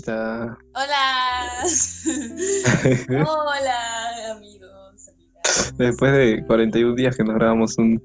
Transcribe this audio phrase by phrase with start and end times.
[0.00, 0.56] Está.
[0.74, 1.62] Hola.
[3.28, 5.74] Hola, amigos, amigas.
[5.76, 7.98] Después de 41 días que nos grabamos un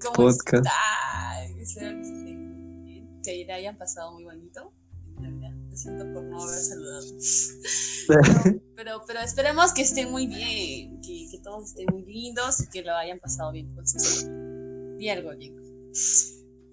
[0.00, 0.64] ¿Cómo podcast.
[1.60, 1.98] Espero
[3.22, 4.72] que le hayan pasado muy bonito.
[5.20, 7.04] Lo siento por no haber saludado.
[8.08, 8.22] Pero,
[8.74, 12.82] pero, pero esperemos que estén muy bien, que, que todos estén muy lindos y que
[12.82, 14.24] lo hayan pasado bien con sus.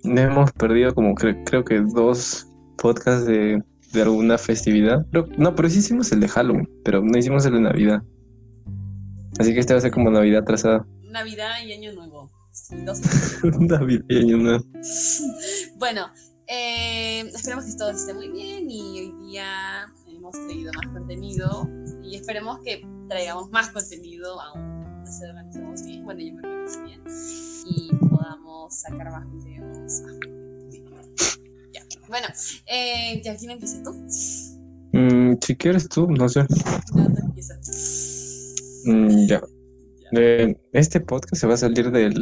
[0.05, 3.62] Hemos perdido como cre- creo que dos podcasts de,
[3.93, 5.05] de alguna festividad.
[5.37, 8.03] No, pero sí hicimos el de Halloween, pero no hicimos el de Navidad.
[9.39, 10.85] Así que este va a ser como Navidad trazada.
[11.09, 12.29] Navidad y Año Nuevo.
[12.51, 13.01] Sí, dos
[13.43, 14.59] Navideño, ¿no?
[15.77, 16.11] Bueno,
[16.47, 21.67] eh, esperemos que todos estén muy bien y hoy día hemos traído más contenido
[22.03, 27.01] y esperemos que traigamos más contenido aún nos organizamos bien, bueno yo me organizo bien
[27.65, 30.03] y podamos sacar más videos.
[32.12, 32.27] Bueno,
[32.65, 33.91] eh, ¿ya quién empieza tú?
[34.91, 36.41] Mm, si quieres tú, no sé.
[37.23, 37.57] Empieza.
[38.84, 39.41] Mm, ya.
[40.12, 42.13] Eh, este podcast se va a salir del,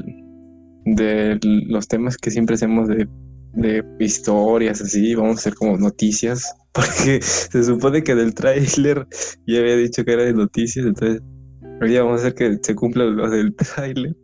[0.85, 3.07] de los temas que siempre hacemos de,
[3.53, 5.15] de historias, así.
[5.15, 9.07] Vamos a hacer como noticias, porque se supone que del tráiler
[9.47, 11.19] ya había dicho que era de noticias, entonces
[11.81, 14.15] hoy día vamos a hacer que se cumplan los del tráiler.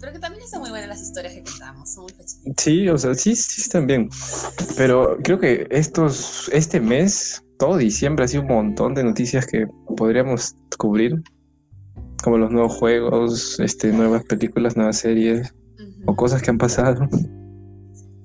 [0.00, 2.54] Pero que también están muy buenas las historias que contamos, son muy.
[2.56, 4.08] Sí, o sea, sí, sí están bien.
[4.76, 9.66] Pero creo que estos, este mes, todo diciembre, ha sido un montón de noticias que
[9.96, 11.22] podríamos cubrir.
[12.22, 15.54] Como los nuevos juegos, este, nuevas películas, nuevas series
[16.06, 16.16] o Ujú.
[16.16, 17.08] cosas que han pasado.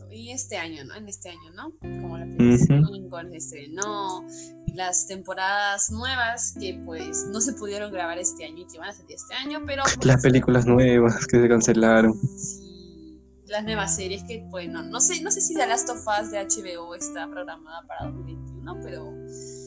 [0.09, 0.95] Y este año, ¿no?
[0.95, 1.71] En este año, ¿no?
[2.01, 2.37] Como la Ujú.
[2.37, 4.25] PS5 se estrenó,
[4.73, 8.93] las temporadas nuevas que pues no se pudieron grabar este año y que van a
[8.93, 12.13] salir este año, pero pues, Las películas nuevas que se cancelaron.
[12.37, 15.97] sí, las nuevas series que pues no, no sé, no sé si The Last of
[16.21, 19.11] Us de HBO está programada para 2021, pero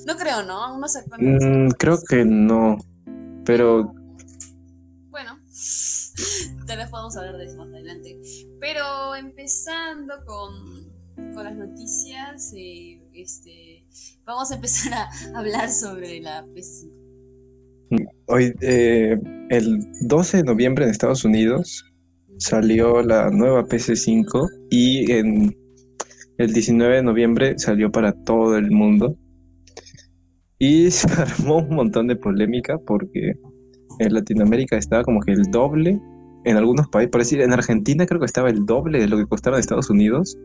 [0.07, 0.63] no creo, ¿no?
[0.65, 2.79] Aún no se Mm, creo que no.
[3.45, 3.93] Pero
[5.11, 5.39] Bueno,
[6.67, 8.19] tal vez podamos hablar de eso más adelante.
[8.61, 13.74] Pero empezando con, con las noticias, eh, este,
[14.25, 16.91] vamos a empezar a hablar sobre la PS5.
[18.27, 19.19] hoy, eh,
[19.51, 19.79] el
[20.09, 21.85] 12 de noviembre en Estados Unidos
[22.39, 25.57] salió la nueva PS5 y en
[26.39, 29.17] el 19 de noviembre salió para todo el mundo.
[30.59, 33.35] Y se armó un montón de polémica porque
[34.01, 36.01] en Latinoamérica estaba como que el doble,
[36.45, 39.27] en algunos países, por decir, en Argentina creo que estaba el doble de lo que
[39.27, 40.37] costaba en Estados Unidos.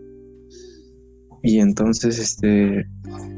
[1.41, 2.87] Y entonces este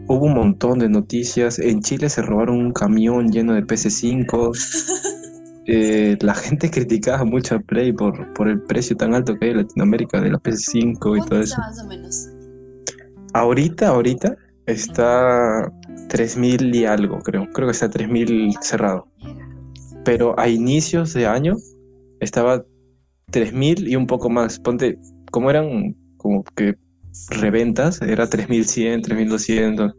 [0.07, 1.59] hubo un montón de noticias.
[1.59, 5.17] En Chile se robaron un camión lleno de PS5.
[5.67, 9.51] Eh, la gente criticaba mucho a Play por, por el precio tan alto que hay
[9.51, 11.55] en Latinoamérica de la PS5 y ¿Cuánto todo eso.
[11.59, 12.27] más o menos?
[13.33, 14.35] Ahorita, ahorita
[14.65, 15.71] está
[16.09, 17.47] 3000 y algo, creo.
[17.53, 19.07] Creo que está 3000 cerrado.
[20.03, 21.55] Pero a inicios de año
[22.19, 22.65] estaba
[23.29, 24.59] 3000 y un poco más.
[24.59, 24.97] Ponte,
[25.31, 26.75] como eran como que
[27.29, 29.93] reventas, era 3100, 3200.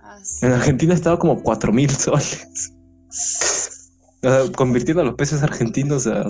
[0.00, 0.46] Ah, sí.
[0.46, 2.72] En Argentina estaba como 4000 soles.
[4.22, 6.24] O sea, convirtiendo los pesos argentinos a,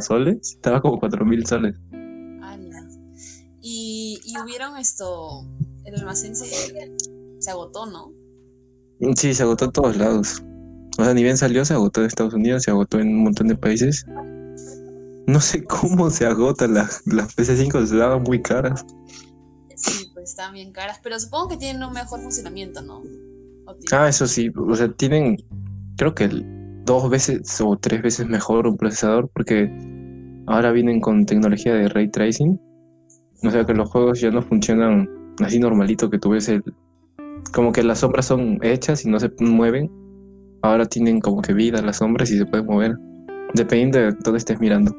[0.00, 1.76] soles, estaba como 4000 soles.
[2.42, 2.88] Ala.
[3.60, 5.46] Y, y hubieron esto,
[5.84, 6.46] el almacén se,
[7.38, 8.12] se agotó, ¿no?
[9.16, 10.42] Sí, se agotó en todos lados.
[10.98, 13.48] O sea, ni bien salió, se agotó en Estados Unidos, se agotó en un montón
[13.48, 14.04] de países.
[15.26, 18.84] No sé cómo se agotan las, las PS5, se daban muy caras.
[19.76, 23.02] Sí, pues estaban bien caras, pero supongo que tienen un mejor funcionamiento, ¿no?
[23.92, 25.36] Ah, eso sí, o sea, tienen,
[25.96, 26.28] creo que
[26.84, 29.70] dos veces o tres veces mejor un procesador porque
[30.46, 32.60] ahora vienen con tecnología de ray tracing.
[33.42, 35.08] O sea que los juegos ya no funcionan
[35.40, 36.18] así normalito, que
[36.48, 36.64] el...
[37.54, 39.90] Como que las sombras son hechas y no se mueven.
[40.62, 42.96] Ahora tienen como que vida las sombras y se pueden mover.
[43.54, 44.94] Dependiendo de dónde estés mirando.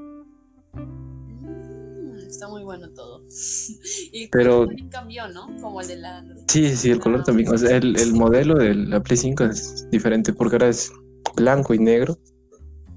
[4.11, 5.47] y el Pero- color también cambió, ¿no?
[5.61, 6.25] Como el de la.
[6.47, 7.49] Sí, sí, el color Ah, también.
[7.49, 10.91] O sea, el, el modelo de la Play 5 es diferente porque ahora es
[11.35, 12.17] blanco y negro.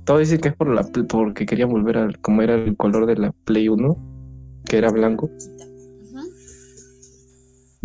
[0.04, 3.16] Todo dice que es por la, porque querían volver a como era el color de
[3.16, 5.30] la Play 1, que era blanco.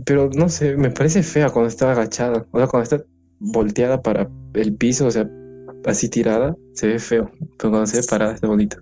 [0.06, 2.46] Pero no sé, me parece fea cuando está agachada.
[2.52, 3.04] O sea, cuando está
[3.40, 5.30] volteada para el piso, o sea,
[5.86, 7.32] así tirada, se ve feo.
[7.58, 8.78] Pero cuando se ve parada está bonito.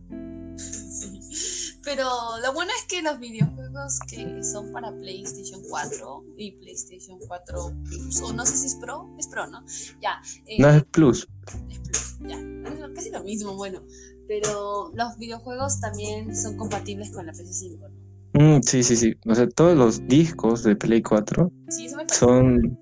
[1.87, 2.03] Pero
[2.45, 8.21] lo bueno es que los videojuegos que son para PlayStation 4 y PlayStation 4 Plus,
[8.23, 9.63] o no sé si es Pro, es Pro, ¿no?
[10.01, 10.21] Ya.
[10.47, 11.29] eh, No es plus.
[11.69, 12.35] es Plus, ya.
[12.37, 13.79] Es casi lo mismo, bueno.
[14.27, 18.57] Pero los videojuegos también son compatibles con la PS5, ¿no?
[18.57, 19.15] Mm, sí, sí, sí.
[19.25, 22.77] O sea, todos los discos de Play 4 Sí, son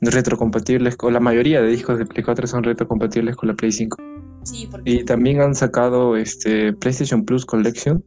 [0.00, 3.96] retrocompatibles, o la mayoría de discos de Play 4 son retrocompatibles con la Play 5.
[4.42, 8.04] Sí, porque Y también han sacado este PlayStation Plus Collection,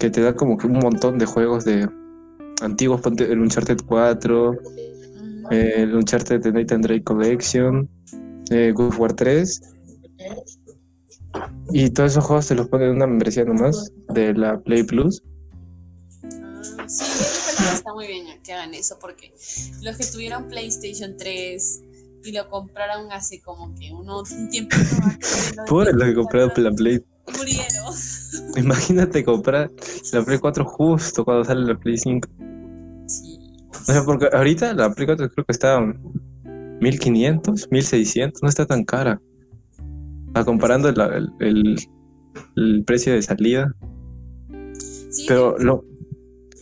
[0.00, 1.88] que te da como que un montón de juegos de
[2.62, 7.88] antiguos, el Uncharted 4, mm, eh, el Uncharted de Nathan Drake Collection,
[8.50, 9.60] eh, God of War 3.
[11.72, 15.22] Y todos esos juegos te los ponen en una membresía nomás de la Play Plus.
[16.22, 17.04] ah, sí,
[17.74, 19.32] está muy bien que hagan eso, porque
[19.82, 21.82] los que tuvieron PlayStation 3
[22.24, 24.76] y lo compraron hace como que uno, un tiempo
[25.68, 27.04] Pobre los que compraron la Play.
[27.36, 27.94] Murieron.
[28.56, 29.70] Imagínate comprar
[30.12, 32.28] la Play 4 justo cuando sale la Play 5.
[33.06, 33.38] Sí,
[33.70, 35.80] O sea, porque ahorita la Play 4 creo que está
[36.80, 39.20] 1500, 1600, no está tan cara.
[40.34, 41.76] Ah, comparando la- el, el-
[42.56, 43.72] el precio de salida.
[45.10, 45.84] sí, Pero lo,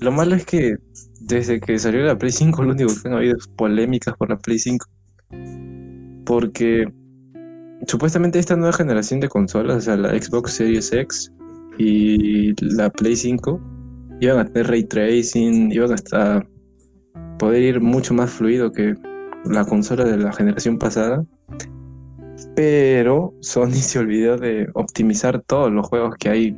[0.01, 0.77] lo malo es que
[1.21, 4.37] desde que salió la Play 5, lo único que han habido es polémicas por la
[4.39, 4.87] Play 5.
[6.27, 6.87] Porque
[7.87, 11.33] supuestamente esta nueva generación de consolas, o sea, la Xbox Series X
[11.79, 13.61] y la Play 5,
[14.21, 16.47] iban a tener ray tracing, iban hasta
[17.39, 18.95] poder ir mucho más fluido que
[19.45, 21.25] la consola de la generación pasada.
[22.55, 26.57] Pero Sony se olvidó de optimizar todos los juegos que hay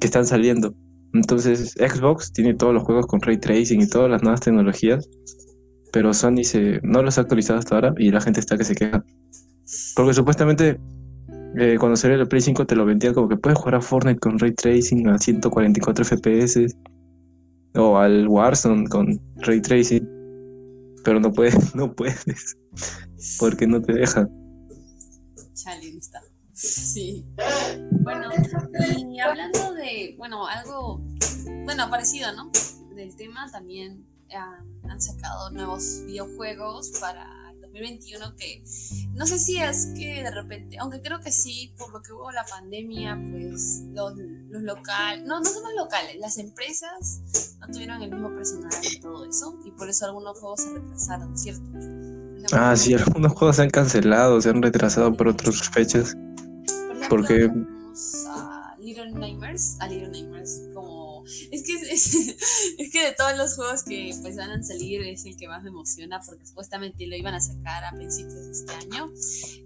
[0.00, 0.74] que están saliendo.
[1.12, 5.08] Entonces, Xbox tiene todos los juegos con ray tracing y todas las nuevas tecnologías,
[5.92, 8.74] pero Sony se, no los ha actualizado hasta ahora y la gente está que se
[8.74, 9.04] queja.
[9.94, 10.78] Porque supuestamente
[11.56, 14.18] eh, cuando salió el Play 5 te lo vendían como que puedes jugar a Fortnite
[14.18, 16.74] con ray tracing a 144 FPS
[17.76, 20.04] o al Warzone con ray tracing,
[21.04, 22.56] pero no puedes, no puedes,
[23.38, 24.28] porque no te deja.
[25.54, 26.20] Chale, está.
[26.52, 27.24] Sí.
[28.02, 28.30] Bueno,
[29.08, 31.00] y hablando de, bueno, algo,
[31.64, 32.50] bueno, parecido, ¿no?
[32.94, 37.43] Del tema también han, han sacado nuevos videojuegos para
[37.74, 38.62] 2021 que
[39.14, 42.30] no sé si es que de repente, aunque creo que sí, por lo que hubo
[42.30, 44.12] la pandemia, pues los,
[44.48, 47.20] los locales, no, no son los locales, las empresas
[47.60, 51.36] no tuvieron el mismo personal y todo eso, y por eso algunos juegos se retrasaron,
[51.36, 51.62] ¿cierto?
[51.76, 56.14] Ejemplo, Ah, sí, algunos juegos se han cancelado, se han retrasado por otras fechas.
[56.14, 57.50] Por ejemplo, Porque-
[58.28, 60.93] a Little Nightmares, a Little Nightmares como
[61.50, 62.14] es que es,
[62.78, 65.62] es que de todos los juegos que pues van a salir es el que más
[65.62, 69.10] me emociona porque supuestamente lo iban a sacar a principios de este año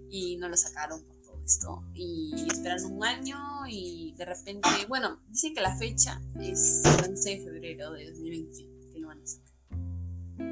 [0.09, 5.19] y no lo sacaron por todo esto y esperan un año y de repente, bueno,
[5.29, 9.27] dicen que la fecha es el 11 de febrero de 2021 que lo van a
[9.27, 9.49] sacar.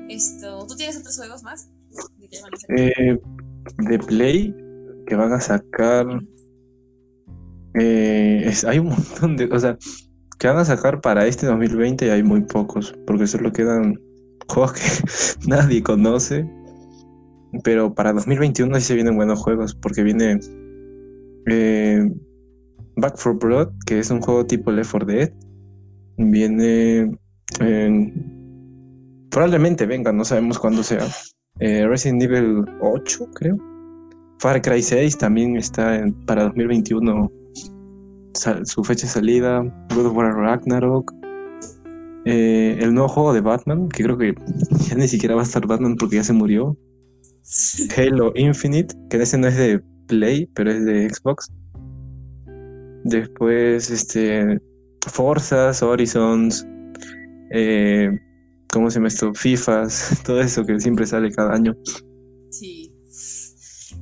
[0.09, 1.67] Esto, ¿tú tienes otros juegos más?
[2.17, 2.79] ¿De qué van a sacar?
[2.79, 3.19] Eh,
[3.89, 4.55] de Play
[5.05, 6.05] que van a sacar.
[7.79, 9.45] eh, es- hay un montón de.
[9.45, 9.77] O sea,
[10.39, 13.99] que van a sacar para este 2020 y hay muy pocos, porque solo quedan
[14.47, 16.49] juegos que nadie conoce.
[17.63, 20.39] Pero para 2021 sí se vienen buenos juegos, porque viene
[21.47, 22.05] eh,
[22.97, 25.33] Back for Blood, que es un juego tipo Left 4 Dead.
[26.17, 27.11] Viene.
[27.61, 28.13] eh,
[29.29, 31.05] probablemente venga, no sabemos cuándo sea.
[31.59, 33.57] Eh, Resident Evil 8, creo.
[34.39, 37.31] Far Cry 6 también está para 2021.
[38.37, 39.61] Su fecha de salida.
[39.93, 41.13] God of War Ragnarok.
[42.25, 44.35] Eh, el nuevo juego de Batman, que creo que
[44.89, 46.77] ya ni siquiera va a estar Batman porque ya se murió.
[47.97, 51.51] Halo Infinite, que ese no es de Play, pero es de Xbox.
[53.03, 54.59] Después, este.
[55.07, 56.67] Forzas, Horizons.
[57.51, 58.09] Eh,
[58.71, 59.33] ¿Cómo se llama esto?
[59.33, 61.75] FIFAs, todo eso que siempre sale cada año.
[62.51, 62.93] Sí.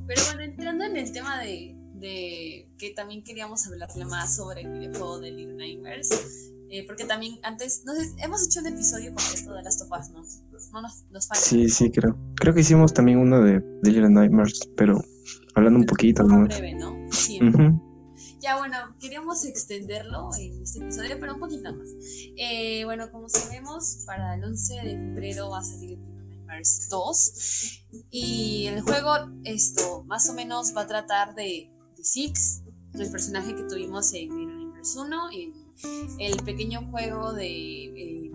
[0.06, 4.70] Pero bueno, entrando en el tema de, de que también queríamos hablarle más sobre el
[4.72, 9.54] videojuego de Little Nightmares, eh, porque también antes, no sé, hemos hecho un episodio completo
[9.54, 10.22] de las tofas, ¿no?
[10.72, 11.42] No nos, nos falta.
[11.42, 12.18] Sí, sí, creo.
[12.36, 15.00] Creo que hicimos también uno de, de Little Nightmares, pero
[15.54, 16.58] hablando un poquito Más nomás.
[16.58, 17.12] breve, ¿no?
[17.12, 17.40] Sí.
[18.40, 21.88] Ya bueno, queríamos extenderlo en este episodio, pero un poquito más.
[22.36, 27.84] Eh, bueno, como sabemos, para el 11 de febrero va a salir Little Nightmares 2.
[28.10, 29.10] Y el juego,
[29.44, 31.72] esto, más o menos va a tratar de
[32.06, 32.62] Six,
[32.94, 35.52] el personaje que tuvimos en Little Nightmares 1, y
[36.20, 38.30] el pequeño juego de eh,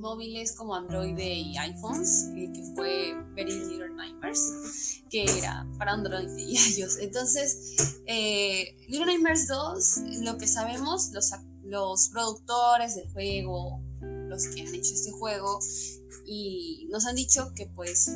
[0.00, 6.36] móviles como Android y iPhones, eh, que fue Very Little Nightmares, que era para Android
[6.36, 6.98] y iOS.
[6.98, 11.30] Entonces, eh, Little Nightmares 2, lo que sabemos, los,
[11.62, 15.60] los productores del juego, los que han hecho este juego,
[16.26, 18.10] y nos han dicho que pues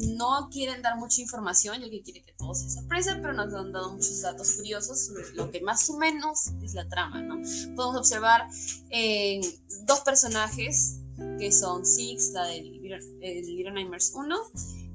[0.00, 3.72] no quieren dar mucha información, ya que quiere que todo sea sorpresa, pero nos han
[3.72, 7.36] dado muchos datos curiosos sobre lo que más o menos es la trama, ¿no?
[7.74, 8.48] Podemos observar
[8.90, 9.40] eh,
[9.86, 11.00] dos personajes
[11.38, 14.36] que son Six, la del Little Nightmares 1,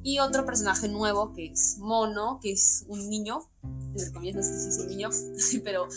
[0.04, 4.62] y otro personaje nuevo que es Mono, que es un niño, entre comillas, no sé
[4.62, 5.10] si es un niño,
[5.64, 5.88] pero,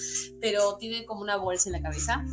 [0.41, 2.25] pero tiene como una bolsa en la cabeza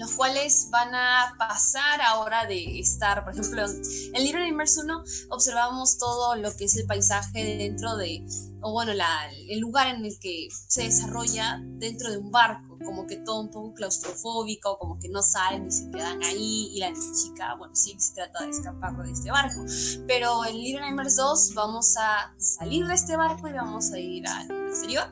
[0.00, 5.98] los cuales van a pasar ahora de estar, por ejemplo, en Little Nightmares 1 observamos
[5.98, 8.24] todo lo que es el paisaje dentro de,
[8.62, 13.18] o bueno, el lugar en el que se desarrolla dentro de un barco, como que
[13.18, 17.54] todo un poco claustrofóbico, como que no salen y se quedan ahí y la chica,
[17.56, 19.62] bueno, sí se trata de escapar de este barco,
[20.06, 24.26] pero en Little Nightmares 2 vamos a salir de este barco y vamos a ir
[24.26, 25.10] al exterior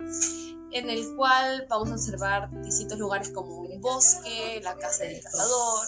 [0.72, 5.86] en el cual vamos a observar distintos lugares como un bosque, la casa del cazador,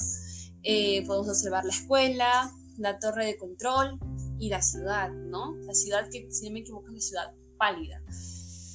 [0.63, 3.99] eh, podemos observar la escuela, la torre de control
[4.39, 5.55] y la ciudad, ¿no?
[5.67, 8.03] La ciudad que, si no me equivoco, es la ciudad pálida.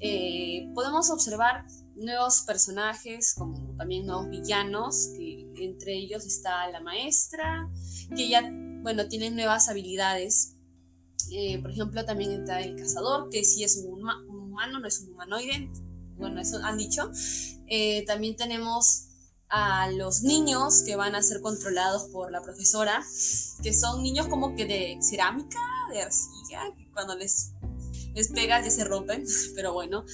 [0.02, 7.70] Eh, podemos observar nuevos personajes, como también nuevos villanos, que entre ellos está la maestra,
[8.16, 8.42] que ya,
[8.82, 10.56] bueno, tienen nuevas habilidades.
[11.32, 15.14] Eh, por ejemplo, también está el cazador, que sí es un humano, no es un
[15.14, 15.72] humanoide,
[16.18, 17.12] bueno, eso han dicho.
[17.68, 19.08] Eh, también tenemos
[19.50, 23.04] a los niños que van a ser controlados por la profesora,
[23.62, 25.60] que son niños como que de cerámica,
[25.92, 27.52] de arcilla, que cuando les,
[28.14, 29.24] les pegas ya se rompen,
[29.56, 30.06] pero bueno.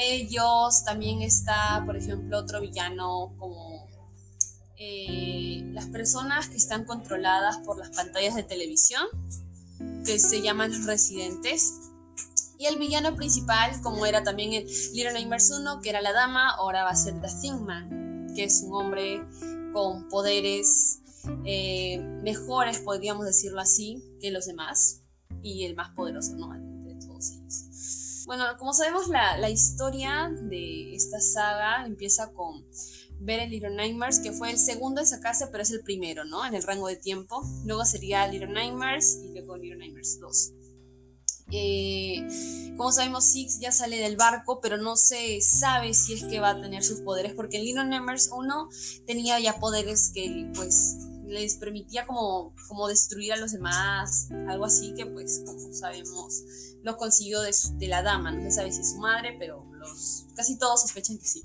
[0.00, 3.88] Ellos también está, por ejemplo, otro villano como
[4.76, 9.02] eh, las personas que están controladas por las pantallas de televisión,
[10.04, 11.87] que se llaman los residentes
[12.58, 16.50] y el villano principal, como era también en Little Nightmares 1, que era la dama,
[16.50, 19.24] ahora va a ser The Thing Man, que es un hombre
[19.72, 20.98] con poderes
[21.44, 25.02] eh, mejores, podríamos decirlo así, que los demás.
[25.40, 26.52] Y el más poderoso, ¿no?
[26.52, 28.24] Entre todos ellos.
[28.26, 32.66] Bueno, como sabemos, la, la historia de esta saga empieza con
[33.20, 36.44] ver el Little Nightmares, que fue el segundo en sacarse, pero es el primero, ¿no?
[36.44, 37.40] En el rango de tiempo.
[37.64, 40.52] Luego sería Little Nightmares y luego Little Nightmares 2.
[41.50, 42.26] Eh,
[42.76, 46.50] como sabemos, Six ya sale del barco, pero no se sabe si es que va
[46.50, 48.68] a tener sus poderes, porque en Little Nightmares 1
[49.06, 54.94] tenía ya poderes que pues les permitía como, como destruir a los demás, algo así
[54.94, 56.44] que pues como sabemos
[56.82, 60.26] lo consiguió de, de la dama, no se sabe si es su madre, pero los,
[60.34, 61.42] casi todos sospechan que sí.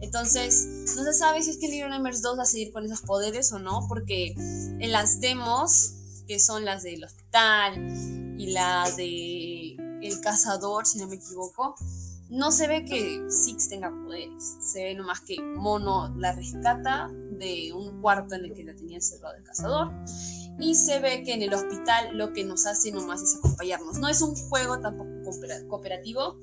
[0.00, 3.00] Entonces, no se sabe si es que Little Nightmares 2 va a seguir con esos
[3.02, 5.94] poderes o no, porque en las demos,
[6.26, 11.74] que son las del hospital, y la de El Cazador, si no me equivoco,
[12.30, 14.56] no se ve que Six tenga poderes.
[14.60, 18.96] Se ve nomás que Mono la rescata de un cuarto en el que la tenía
[18.96, 19.92] encerrado el cazador.
[20.58, 23.98] Y se ve que en el hospital lo que nos hace nomás es acompañarnos.
[23.98, 25.10] No es un juego tampoco
[25.68, 26.38] cooperativo,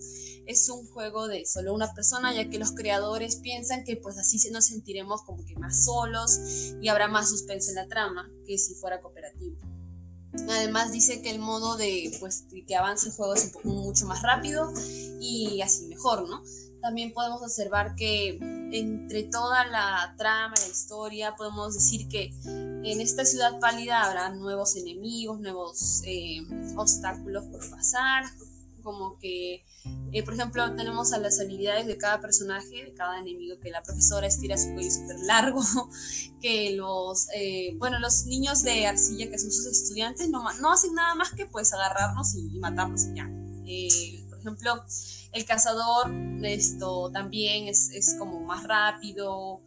[0.45, 4.37] es un juego de solo una persona, ya que los creadores piensan que pues así
[4.51, 6.39] nos sentiremos como que más solos
[6.81, 9.70] y habrá más suspenso en la trama que si fuera cooperativo.
[10.49, 14.05] Además dice que el modo de pues, que avance el juego es un poco mucho
[14.05, 14.71] más rápido
[15.19, 16.41] y así mejor, ¿no?
[16.81, 18.39] También podemos observar que
[18.71, 24.75] entre toda la trama, la historia, podemos decir que en esta ciudad pálida habrá nuevos
[24.75, 26.41] enemigos, nuevos eh,
[26.77, 28.23] obstáculos por pasar,
[28.81, 29.65] como que,
[30.11, 33.83] eh, por ejemplo, tenemos a las habilidades de cada personaje, de cada enemigo, que la
[33.83, 35.61] profesora estira su cuello súper largo,
[36.41, 40.93] que los, eh, bueno, los niños de arcilla, que son sus estudiantes, no, no hacen
[40.93, 43.29] nada más que pues agarrarnos y, matarnos ya.
[43.65, 44.83] Eh, por ejemplo,
[45.33, 46.11] el cazador,
[46.43, 49.61] esto también es, es como más rápido,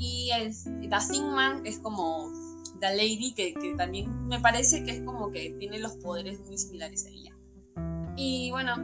[0.00, 2.32] y el The Thingman es como
[2.80, 6.56] The Lady, que, que también me parece que es como que tiene los poderes muy
[6.56, 7.29] similares a ella.
[8.22, 8.74] Y bueno,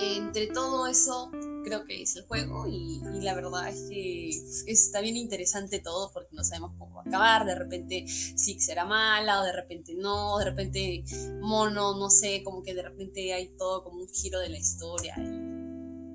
[0.00, 1.30] entre todo eso
[1.64, 4.30] creo que es el juego y, la verdad es que
[4.66, 8.84] está bien interesante todo porque no sabemos cómo va a acabar, de repente Six será
[8.84, 11.04] mala o de repente no, de repente
[11.40, 15.14] Mono, no sé, como que de repente hay todo como un giro de la historia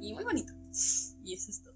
[0.02, 0.52] y, muy bonito.
[1.24, 1.76] Y eso es todo.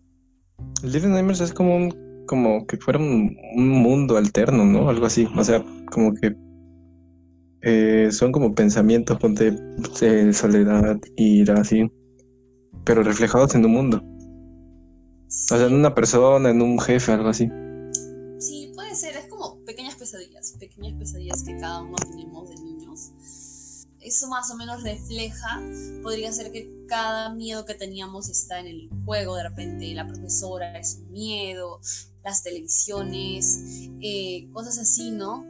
[0.84, 4.90] Little Nightmares es como un, como que fuera un mundo alterno, ¿no?
[4.90, 6.36] Algo así, o sea, como que
[7.62, 9.56] eh, son como pensamientos, ponte
[10.02, 11.92] eh, soledad, ira, así,
[12.84, 14.04] pero reflejados en un mundo.
[15.28, 17.50] O sea, en una persona, en un jefe, algo así.
[18.40, 23.12] Sí, puede ser, es como pequeñas pesadillas, pequeñas pesadillas que cada uno tenemos de niños.
[24.00, 25.62] Eso más o menos refleja,
[26.02, 30.80] podría ser que cada miedo que teníamos está en el juego, de repente la profesora
[30.80, 31.80] es un miedo,
[32.24, 35.46] las televisiones, eh, cosas así, ¿no?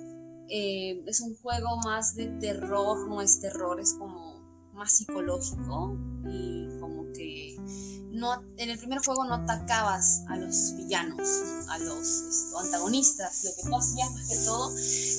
[0.53, 4.41] Eh, es un juego más de terror, no es terror, es como
[4.73, 5.97] más psicológico
[6.29, 7.55] y como que
[8.11, 11.21] no, en el primer juego no atacabas a los villanos,
[11.69, 13.45] a los antagonistas.
[13.45, 14.71] Lo que tú hacías más que todo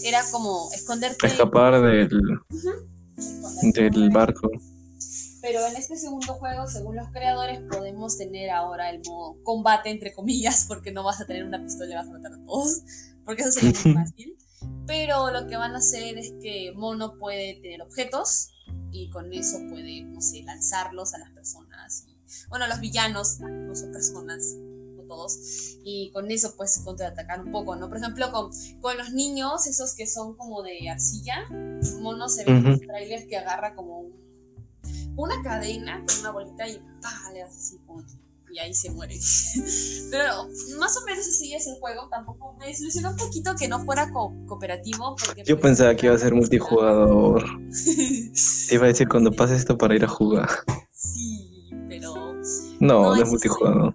[0.04, 1.26] era como esconderte.
[1.26, 2.10] Escapar del,
[3.72, 4.50] del barco.
[5.40, 10.12] Pero en este segundo juego, según los creadores, podemos tener ahora el modo combate, entre
[10.12, 12.82] comillas, porque no vas a tener una pistola y vas a matar a todos,
[13.24, 14.36] porque eso sería muy fácil.
[14.86, 18.50] Pero lo que van a hacer es que Mono puede tener objetos
[18.90, 22.06] y con eso puede, no sé, lanzarlos a las personas.
[22.48, 24.54] bueno, los villanos no son personas,
[24.96, 25.38] no todos,
[25.84, 27.88] y con eso puedes contraatacar un poco, ¿no?
[27.88, 28.50] Por ejemplo, con,
[28.80, 31.46] con los niños, esos que son como de arcilla,
[32.00, 34.22] Mono se ve en el trailer que agarra como un
[35.16, 36.80] una cadena con una bolita y
[37.32, 37.78] le hace así
[38.52, 39.18] y ahí se muere.
[40.10, 42.08] Pero más o menos así es el juego.
[42.10, 45.16] Tampoco me desilusionó un poquito que no fuera cooperativo.
[45.24, 47.44] Porque Yo pues, pensaba que iba a ser multijugador.
[48.68, 50.48] Te iba a decir cuando pase esto para ir a jugar.
[50.90, 52.14] Sí, pero.
[52.80, 53.94] No, no, es, multijugador.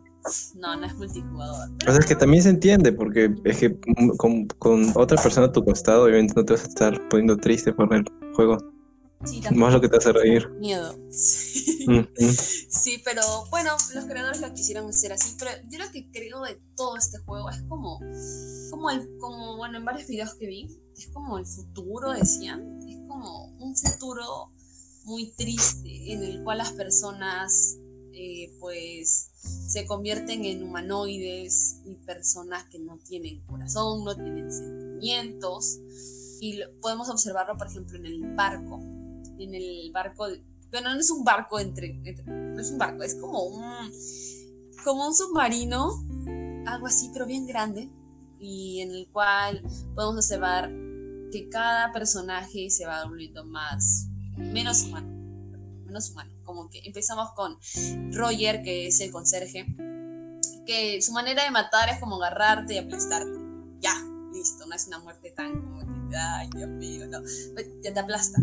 [0.55, 1.69] No, no es multijugador.
[1.87, 3.77] O sea, es que también se entiende, porque es que
[4.17, 7.73] con, con otra persona a tu costado, obviamente no te vas a estar poniendo triste
[7.73, 8.57] por el juego.
[9.19, 10.49] Más lo que te hace reír.
[10.59, 10.97] Miedo.
[12.69, 13.01] Sí.
[13.03, 15.35] pero bueno, los creadores lo quisieron hacer así.
[15.39, 17.99] Pero yo lo que creo de todo este juego es como,
[18.69, 22.79] como, el, como bueno, en varios videos que vi, es como el futuro, decían.
[22.87, 24.51] Es como un futuro
[25.05, 27.77] muy triste en el cual las personas
[28.13, 29.31] eh, pues
[29.67, 35.79] se convierten en humanoides y personas que no tienen corazón, no tienen sentimientos.
[36.39, 38.79] Y podemos observarlo, por ejemplo, en el barco
[39.39, 40.27] en el barco,
[40.71, 41.93] bueno, no es un barco entre,
[42.25, 43.91] no es un barco, es como un,
[44.83, 46.03] como un submarino,
[46.65, 47.89] algo así, pero bien grande,
[48.39, 49.61] y en el cual
[49.95, 50.69] podemos observar
[51.31, 55.07] que cada personaje se va volviendo más, menos humano,
[55.85, 57.57] menos humano, como que empezamos con
[58.13, 59.65] Roger, que es el conserje,
[60.65, 63.37] que su manera de matar es como agarrarte y aplastarte,
[63.79, 63.93] ya,
[64.33, 67.21] listo, no es una muerte tan como que, ay, Dios mío, no,
[67.83, 68.41] ya te aplasta.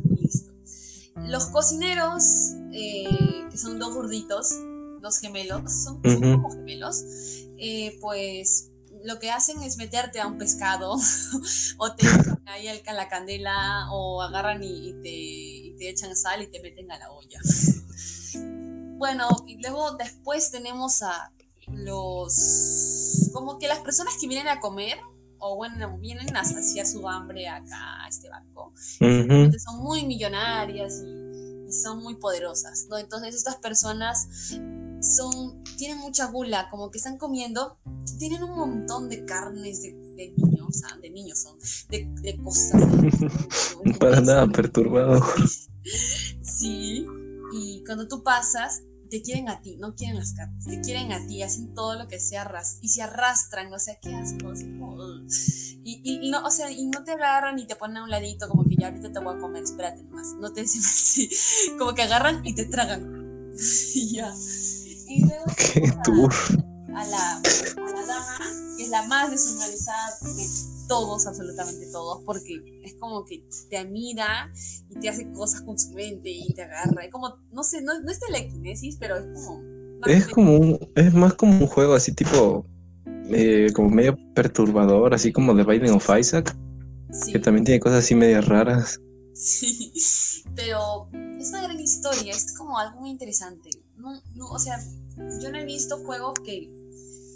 [1.16, 4.54] Los cocineros, eh, que son dos gorditos,
[5.00, 7.04] dos gemelos, son, como gemelos,
[7.56, 8.70] eh, pues
[9.04, 10.96] lo que hacen es meterte a un pescado
[11.78, 16.42] o te echan ahí a la candela o agarran y, te, y, te, echan sal
[16.42, 17.40] y te meten a la olla.
[18.96, 21.32] Bueno, y luego después tenemos a
[21.66, 23.28] los...
[23.34, 24.98] como que las personas que vienen a comer
[25.46, 28.72] o bueno, vienen a saciar su hambre acá a este barco.
[28.98, 32.96] Son muy millonarias y, son muy poderosas, ¿no?
[32.96, 34.26] Entonces estas personas
[35.00, 37.78] son, tienen mucha gula, como que están comiendo,
[38.18, 41.58] tienen un montón de carnes de, niños, o sea, de niños son,
[41.90, 42.82] de, cosas.
[44.00, 45.20] Para nada perturbado.
[46.40, 47.06] sí,
[47.52, 48.82] y cuando tú pasas,
[49.14, 52.08] te quieren a ti, no quieren las cartas, te quieren a ti, hacen todo lo
[52.08, 52.50] que sea
[52.80, 54.52] y se arrastran, o sea, qué asco,
[55.84, 58.48] y, y, no, o sea, y no te agarran y te ponen a un ladito
[58.48, 61.30] como que ya ahorita te voy a comer, espérate nomás, no te dicen así,
[61.78, 63.52] como que agarran y te tragan,
[63.94, 64.34] y ya.
[65.06, 66.28] Y luego.
[66.96, 68.38] A, la, a la dama,
[68.76, 74.52] que es la más deshumanizada de todos, absolutamente todos, porque es como que te mira
[74.90, 77.04] y te hace cosas con su mente y te agarra.
[77.04, 79.62] Es como, no sé, no, no es telequinesis, pero es como.
[80.06, 82.66] Es como un, es más como un juego así tipo,
[83.30, 86.54] eh, como medio perturbador, así como The Binding of Isaac,
[87.32, 89.00] que también tiene cosas así medias raras.
[89.32, 89.92] Sí,
[90.54, 93.70] pero es una gran historia, es como algo muy interesante.
[93.96, 94.78] No, no, o sea,
[95.40, 96.70] yo no he visto juegos que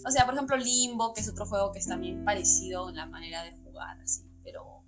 [0.09, 3.07] o sea, por ejemplo, Limbo, que es otro juego que es también parecido en la
[3.07, 4.83] manera de jugar, así, pero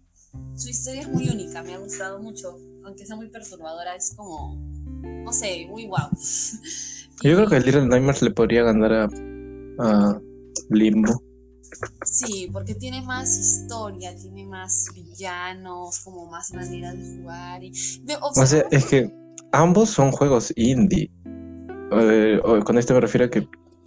[0.57, 4.57] su historia es muy única, me ha gustado mucho, aunque sea muy perturbadora, es como,
[5.03, 6.09] no sé, muy guau.
[7.23, 9.09] Yo creo que el Little Nightmares le podría ganar a,
[9.79, 10.21] a
[10.71, 11.23] Limbo.
[12.05, 17.63] Sí, porque tiene más historia, tiene más villanos, como más maneras de jugar.
[17.63, 17.73] Y...
[18.21, 19.13] o, sea, es que
[19.53, 21.11] ambos son juegos indie.
[21.93, 23.47] Eh, con esto me refiero a que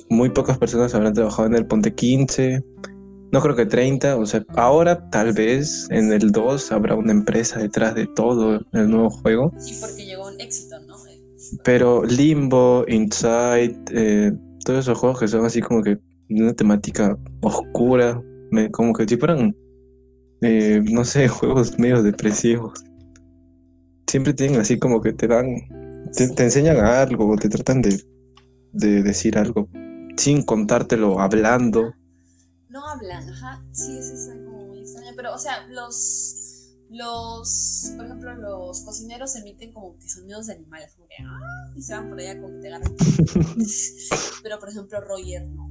[0.09, 2.63] muy pocas personas habrán trabajado en el Ponte 15,
[3.33, 7.59] no creo que 30, o sea, ahora tal vez en el 2 habrá una empresa
[7.59, 9.51] detrás de todo el nuevo juego.
[9.57, 10.97] Sí, porque llegó un éxito, ¿no?
[11.63, 14.31] Pero Limbo, Inside, eh,
[14.63, 15.97] todos esos juegos que son así como que
[16.29, 18.21] una temática oscura,
[18.71, 19.55] como que si fueran,
[20.41, 22.83] eh, no sé, juegos medio depresivos.
[24.05, 25.47] Siempre tienen así como que te dan,
[26.15, 27.99] te, te enseñan algo, te tratan de,
[28.73, 29.67] de decir algo
[30.17, 31.93] sin contártelo hablando.
[32.69, 38.35] No hablan, ajá, sí, es algo muy extraño, pero o sea, los, los, por ejemplo,
[38.35, 42.19] los cocineros emiten como que sonidos de animales, como que, ah, y se van por
[42.19, 42.95] allá como que te agarran.
[44.43, 45.69] Pero, por ejemplo, Roger no.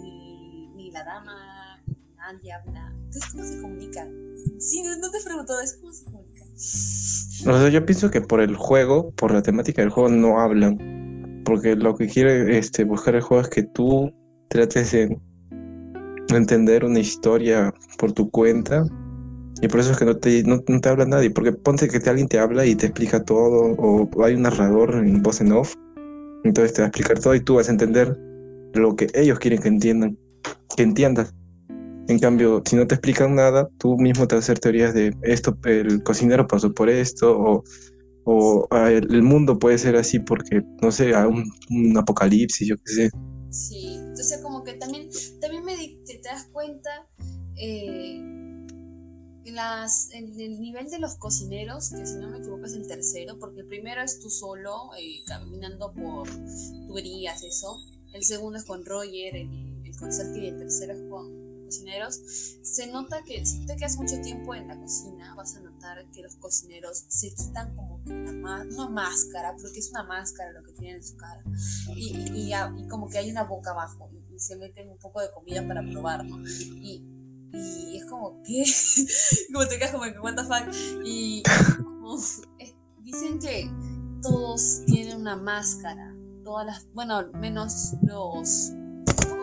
[0.00, 2.92] Ni, ni la dama, ni nadie habla.
[2.96, 4.08] Entonces, ¿cómo se comunica?
[4.58, 6.44] Sí, no te pregunto, es cómo se comunica.
[6.54, 11.03] O sea, yo pienso que por el juego, por la temática del juego, no hablan.
[11.44, 14.12] Porque lo que quiere este, buscar el juego es que tú
[14.48, 15.18] trates de
[16.30, 18.86] entender una historia por tu cuenta
[19.60, 22.28] y por eso es que no te, no, te habla nadie, porque ponte que alguien
[22.28, 25.74] te habla y te explica todo, o hay un narrador en voz en off,
[26.44, 28.18] entonces te va a explicar todo y tú vas a entender
[28.74, 30.18] lo que ellos quieren que entiendan,
[30.76, 31.34] que entiendas.
[32.08, 35.16] En cambio, si no te explican nada, tú mismo te vas a hacer teorías de
[35.22, 37.64] esto, el cocinero pasó por esto, o,
[38.24, 42.76] o ah, el, mundo puede ser así porque, no sé, hay un, un apocalipsis, yo
[42.78, 43.10] qué sé.
[43.50, 45.08] Sí, entonces como que también,
[45.40, 46.90] también me te, das cuenta
[47.56, 48.20] eh,
[49.44, 53.38] las, en el nivel de los cocineros, que si no me equivoco es el tercero,
[53.38, 56.28] porque el primero es tú solo, eh, caminando por
[56.88, 57.76] tuberías, eso.
[58.12, 62.20] El segundo es con Roger, el, el conserje, y el tercero es con cocineros.
[62.62, 66.22] Se nota que si te quedas mucho tiempo en la cocina, vas a notar que
[66.22, 70.96] los cocineros se quitan como una, una máscara, porque es una máscara lo que tienen
[70.96, 71.42] en su cara.
[71.96, 75.30] Y, y, y, como que hay una boca abajo y, se meten un poco de
[75.30, 76.44] comida para probar, ¿no?
[76.44, 77.04] Y,
[77.52, 78.64] y es como, ¿qué?
[79.52, 81.04] como te quedas como que, what the fuck?
[81.04, 81.42] Y
[82.58, 83.70] eh, dicen que
[84.22, 88.72] todos tienen una máscara, todas las, bueno, menos los,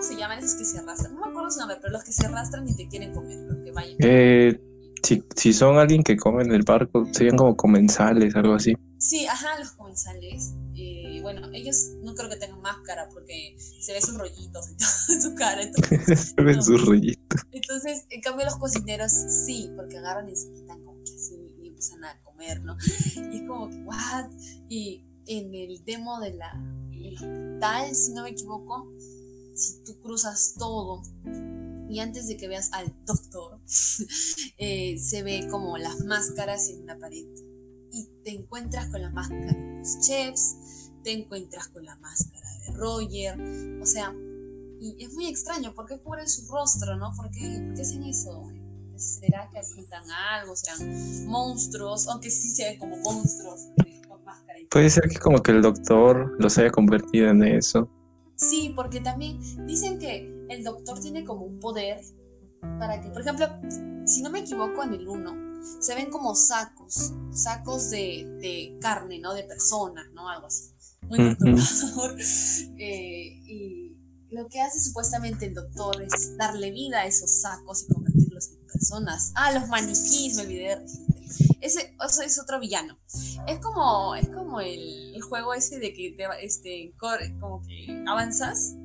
[0.02, 1.14] ¿cómo se llaman esos que se arrastran?
[1.14, 3.64] No me acuerdo su nombre, pero los que se arrastran y te quieren comer, los
[3.64, 3.98] que vayan.
[4.00, 4.60] Eh,
[5.04, 8.74] si, si son alguien que come en el barco, serían como comensales, algo así.
[8.98, 10.54] Sí, ajá, los comensales.
[10.76, 14.70] Eh, bueno, ellos no creo que tengan máscara porque se ven sus rollitos
[15.10, 15.62] en su cara.
[15.62, 17.42] Entonces, se ven sus rollitos.
[17.52, 21.68] Entonces, en cambio, los cocineros sí, porque agarran y se quitan como que así y
[21.68, 22.76] empiezan a comer, ¿no?
[23.32, 24.32] Y es como que, ¿what?
[24.68, 26.60] Y en el demo de la,
[26.90, 28.92] del hospital, si no me equivoco,
[29.62, 31.04] si tú cruzas todo
[31.89, 33.60] y antes de que veas al doctor,
[34.58, 37.26] eh, se ve como las máscaras en una pared
[37.91, 40.56] y te encuentras con la máscara de los chefs,
[41.04, 44.15] te encuentras con la máscara de Roger, o sea,
[44.80, 47.12] y es muy extraño, ¿por qué cubren su rostro, no?
[47.15, 48.50] ¿Por qué, hacen eso?
[48.95, 50.56] ¿Será que apuntan algo?
[50.56, 52.08] ¿Serán monstruos?
[52.08, 53.67] Aunque sí se ven como monstruos
[54.08, 54.60] con máscara.
[54.69, 57.89] Puede ser que como que el doctor los haya convertido en eso.
[58.41, 62.01] Sí, porque también dicen que el doctor tiene como un poder
[62.80, 63.47] para que, por ejemplo,
[64.06, 69.34] si no me equivoco en el 1, se ven como sacos, sacos de, carne, ¿no?
[69.34, 70.27] De personas, ¿no?
[70.27, 70.71] Algo así.
[71.08, 72.17] Muy perturbador.
[72.84, 73.95] Eh, y
[74.32, 78.65] lo que hace supuestamente el doctor es darle vida a esos sacos y convertirlos en
[78.65, 79.32] personas.
[79.36, 80.75] Ah, los maniquís, me olvidé de
[81.62, 82.98] ese, es otro villano.
[83.48, 86.94] Es como, es como el, juego ese de que te, este,
[87.39, 88.76] como que avanzas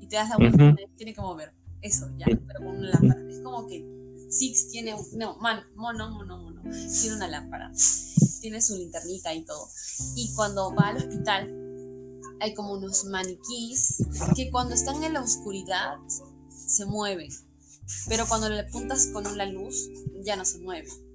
[0.00, 1.54] y te das la vuelta tiene que mover.
[1.80, 3.20] Eso, ya, pero con una lámpara.
[3.30, 3.84] Es como que
[4.30, 6.62] Six tiene, no, man, mono, mono, mono,
[7.00, 7.72] tiene una lámpara,
[8.40, 9.68] tiene su linternita y todo.
[10.16, 11.54] Y cuando va al hospital,
[12.40, 14.04] hay como unos maniquís
[14.36, 15.96] que cuando están en la oscuridad
[16.50, 17.30] se mueven,
[18.08, 19.88] pero cuando le apuntas con una luz
[20.22, 21.07] ya no se mueven.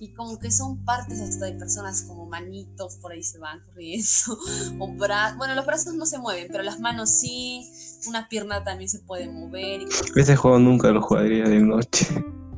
[0.00, 4.06] Y como que son partes hasta de personas como manitos, por ahí se van corriendo,
[4.80, 7.70] o brazos, bueno, los brazos no se mueven, pero las manos sí,
[8.06, 9.86] una pierna también se puede mover.
[10.14, 12.06] Ese juego nunca lo jugaría de noche.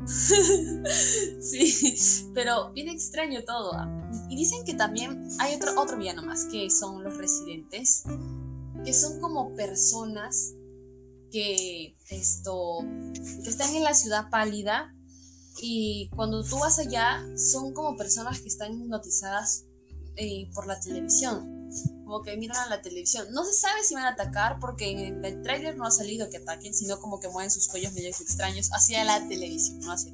[1.40, 1.96] sí,
[2.34, 3.74] pero bien extraño todo.
[3.74, 4.10] ¿ah?
[4.28, 8.04] Y dicen que también hay otro, otro villano más, que son los residentes,
[8.84, 10.54] que son como personas
[11.30, 12.78] que, esto,
[13.42, 14.94] que están en la ciudad pálida
[15.60, 19.64] y cuando tú vas allá son como personas que están hipnotizadas
[20.16, 21.58] eh, por la televisión
[22.08, 23.26] como que miran a la televisión.
[23.32, 26.38] No se sabe si van a atacar porque en el trailer no ha salido que
[26.38, 30.12] ataquen, sino como que mueven sus cuellos medio extraños hacia la televisión, no hacia,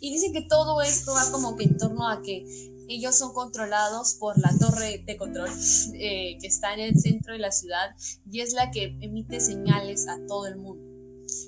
[0.00, 2.44] Y dicen que todo esto va como que en torno a que
[2.88, 5.50] ellos son controlados por la torre de control
[5.94, 7.94] eh, que está en el centro de la ciudad
[8.30, 10.84] y es la que emite señales a todo el mundo.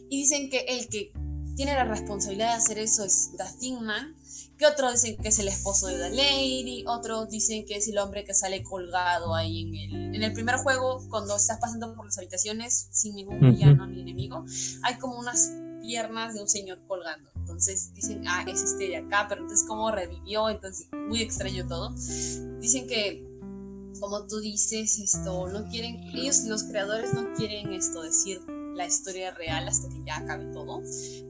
[0.09, 1.13] Y dicen que el que
[1.59, 4.15] tiene la responsabilidad de hacer eso es The Thingman,
[4.57, 7.99] que otros dicen que es el esposo de The Lady, otros dicen que es el
[7.99, 12.05] hombre que sale colgado ahí en el, en el primer juego, cuando estás pasando por
[12.05, 14.45] las habitaciones sin ningún villano ni enemigo,
[14.85, 15.51] hay como unas
[15.83, 17.29] piernas de un señor colgando.
[17.35, 21.91] Entonces dicen, ah, es este de acá, pero entonces como revivió, entonces muy extraño todo.
[22.61, 23.27] Dicen que,
[23.99, 28.43] como tú dices, esto, no quieren, ellos los creadores no quieren esto decir
[28.79, 30.83] la historia real hasta que ya acabe todo,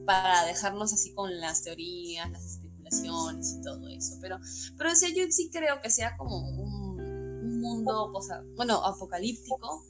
[0.05, 4.17] para dejarnos así con las teorías, las especulaciones y todo eso.
[4.21, 4.39] Pero,
[4.77, 8.75] pero o sea, yo sí creo que sea como un, un mundo, o sea, bueno,
[8.85, 9.83] apocalíptico,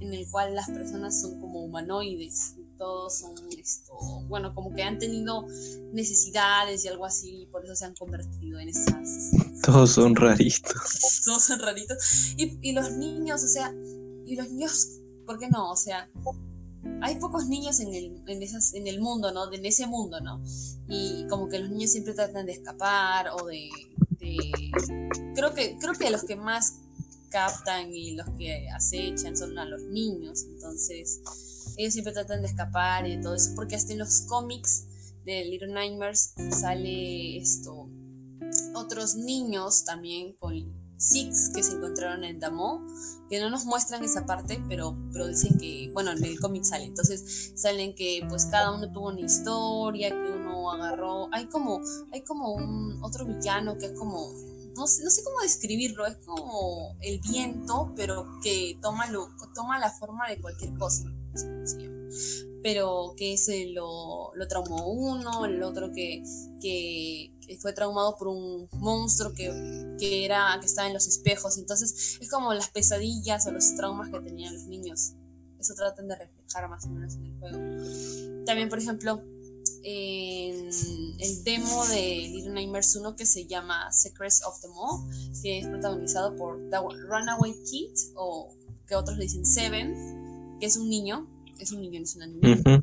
[0.00, 3.94] en el cual las personas son como humanoides, todos son esto,
[4.26, 5.46] bueno, como que han tenido
[5.92, 9.30] necesidades y algo así, y por eso se han convertido en esas.
[9.62, 11.22] Todos son raritos.
[11.24, 12.34] Todos son raritos.
[12.36, 13.72] Y, y los niños, o sea,
[14.26, 15.70] y los niños, ¿por qué no?
[15.70, 16.10] O sea,
[17.00, 19.52] hay pocos niños en el, en, esas, en el mundo, ¿no?
[19.52, 20.42] En ese mundo, ¿no?
[20.88, 23.68] Y como que los niños siempre tratan de escapar o de...
[25.34, 26.78] creo, que, creo que los que más
[27.30, 31.20] captan y los que acechan son a los niños, entonces
[31.76, 34.84] ellos siempre tratan de escapar y todo eso, porque hasta en los cómics
[35.24, 37.88] de Little Nightmares sale esto,
[38.74, 40.54] otros niños también con
[41.04, 42.86] Six que se encontraron en Damo,
[43.28, 46.84] que no nos muestran esa parte, pero, pero dicen que, bueno, en el cómic sale,
[46.84, 51.80] entonces salen que pues cada uno tuvo una historia, que uno agarró, hay como,
[52.12, 54.32] hay como un otro villano que es como
[54.76, 59.78] no sé, no sé cómo describirlo, es como el viento, pero que toma, lo, toma
[59.78, 61.04] la forma de cualquier cosa.
[62.64, 66.22] Pero que ese lo, lo traumó uno, el otro que,
[66.62, 69.52] que, fue traumado por un monstruo que,
[69.98, 71.58] que, era, que estaba en los espejos.
[71.58, 75.12] Entonces es como las pesadillas o los traumas que tenían los niños.
[75.60, 78.44] Eso tratan de reflejar más o menos en el juego.
[78.46, 79.22] También, por ejemplo,
[79.82, 80.70] en
[81.18, 85.06] el demo de Little Nightmares 1 que se llama Secrets of the Mall,
[85.42, 90.88] que es protagonizado por The Runaway Kid, o que otros dicen Seven, que es un
[90.88, 92.82] niño, es un es una niña,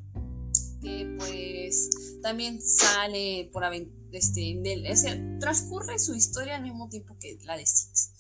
[0.82, 1.90] que pues
[2.22, 3.64] también sale por
[4.12, 4.60] este,
[4.92, 8.12] ese, transcurre su historia al mismo tiempo que la de Six.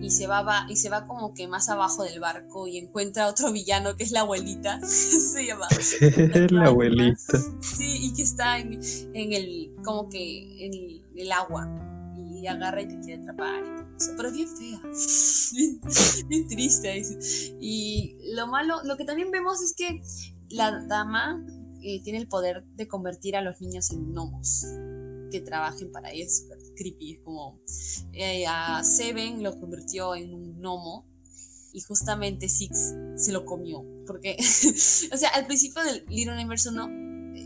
[0.00, 3.52] Y se va, y se va como que más abajo del barco y encuentra otro
[3.52, 4.80] villano que es la abuelita.
[4.86, 5.66] se llama.
[6.50, 7.38] la abuelita.
[7.60, 8.80] Sí, y que está en,
[9.14, 11.68] el, como que en el, agua.
[12.40, 13.62] Y agarra y te quiere atrapar
[14.16, 14.80] Pero es bien fea.
[16.28, 17.02] bien, triste.
[17.60, 20.02] Y lo malo, lo que también vemos es que
[20.48, 21.44] la dama
[21.82, 24.64] eh, tiene el poder de convertir a los niños en gnomos
[25.30, 27.60] que trabajen para ella, es creepy, es como
[28.12, 31.06] eh, a Seven lo convirtió en un gnomo
[31.72, 34.36] y justamente Six se lo comió, porque,
[35.12, 36.88] o sea, al principio del Little Nightmares 1,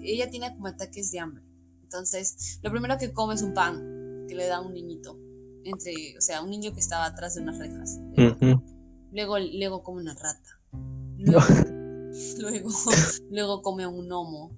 [0.02, 1.44] ella tiene como ataques de hambre,
[1.82, 3.93] entonces lo primero que come es un pan
[4.26, 5.18] que le da un niñito,
[5.64, 8.00] entre, o sea, un niño que estaba atrás de unas rejas,
[9.12, 10.60] luego, luego come una rata,
[11.18, 12.70] luego,
[13.30, 14.50] luego, come un gnomo,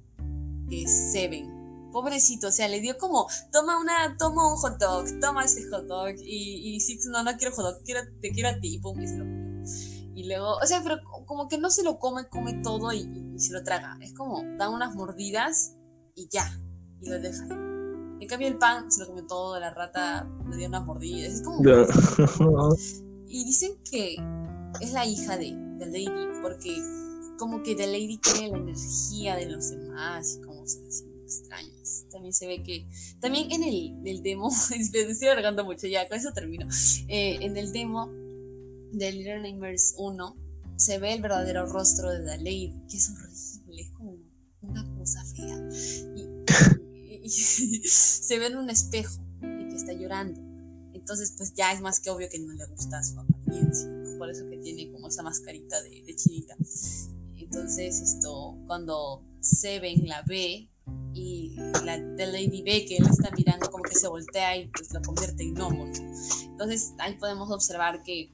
[0.69, 5.07] que es Seven, pobrecito, o sea, le dio como, toma una, toma un hot dog,
[5.21, 8.49] toma este hot dog, y, y Six, no, no quiero hot dog, quiero, te quiero
[8.51, 9.47] a ti, y pum, y se lo comió.
[10.17, 13.53] Y luego, o sea, pero como que no se lo come, come todo y, se
[13.53, 13.99] lo traga.
[14.01, 15.75] Es como, da unas mordidas
[16.15, 16.59] y ya,
[17.03, 17.45] y lo deja.
[18.21, 21.43] En cambio el pan se lo comió todo, la rata le dio unas mordidas, es
[21.43, 21.63] como...
[23.29, 24.17] y dicen que
[24.81, 26.77] es la hija de, de Lady, porque
[27.39, 32.07] como que The Lady tiene la energía de los demás y como se dice extrañas.
[32.11, 32.87] También se ve que,
[33.21, 33.65] también en
[34.07, 36.67] el, demo, me estoy alargando mucho ya, con eso termino.
[37.09, 38.09] Eh, en el demo
[38.93, 40.37] de Little Nightmares 1
[40.77, 44.17] se ve el verdadero rostro de The Lady, que es horrible, es como
[44.63, 45.69] una cosa fea.
[46.17, 46.27] Y,
[47.29, 50.41] se ve en un espejo y que está llorando.
[50.93, 54.49] Entonces, pues ya es más que obvio que no le gusta su apariencia, por eso
[54.49, 56.57] que tiene como esa mascarita de, de chinita.
[57.37, 60.69] Entonces, esto, cuando Seven la ve,
[61.17, 64.93] y la de Lady B que él está mirando como que se voltea y pues
[64.93, 65.87] lo convierte en gnomo.
[66.45, 68.33] Entonces ahí podemos observar que,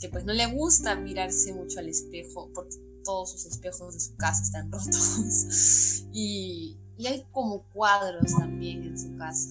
[0.00, 4.16] que pues no le gusta mirarse mucho al espejo porque todos sus espejos de su
[4.16, 9.50] casa están rotos y, y hay como cuadros también en su casa.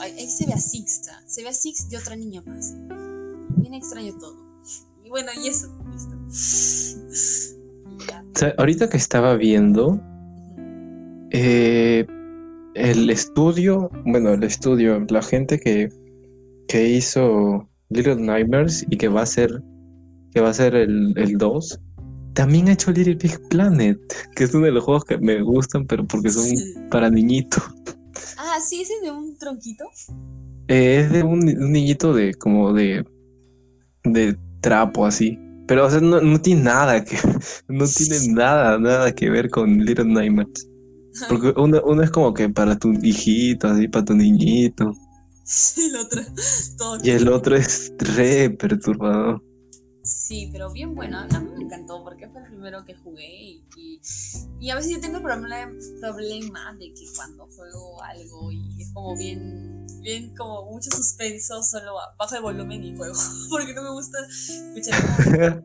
[0.00, 2.74] ahí, se ve a Sixta, se ve a Six y otra niña más.
[3.56, 4.36] Bien extraño todo.
[5.04, 6.16] Y bueno, y eso, listo.
[8.58, 10.00] ahorita que estaba viendo,
[11.30, 12.06] eh,
[12.74, 15.88] el estudio, bueno, el estudio, la gente que,
[16.68, 19.62] que hizo Little Nightmares y que va a ser,
[20.32, 21.80] que va a ser el, el 2,
[22.34, 23.98] también ha hecho Little Big Planet,
[24.34, 26.46] que es uno de los juegos que me gustan, pero porque son
[26.90, 27.62] para niñitos.
[28.36, 29.84] Ah, sí, ese es de un tronquito.
[30.68, 33.04] Eh, es de un, niñito de como de
[34.04, 35.38] de trapo así.
[35.66, 37.16] Pero o sea, no, no tiene nada que
[37.68, 40.68] no tiene nada, nada que ver con Little Nightmares.
[41.28, 44.92] Porque uno, uno, es como que para tu hijito, así, para tu niñito.
[45.44, 46.22] Sí, el otro.
[47.04, 49.40] y el otro es re perturbador.
[50.04, 51.18] Sí, pero bien bueno.
[51.18, 54.00] A mí me encantó porque fue el primero que jugué y, y,
[54.60, 58.92] y a veces yo tengo el problema, problema de que cuando juego algo y es
[58.92, 63.14] como bien, bien como mucho suspenso, solo bajo el volumen y juego
[63.50, 65.64] porque no me gusta escuchar.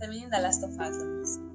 [0.00, 1.52] También en The Last of Us lo mismo.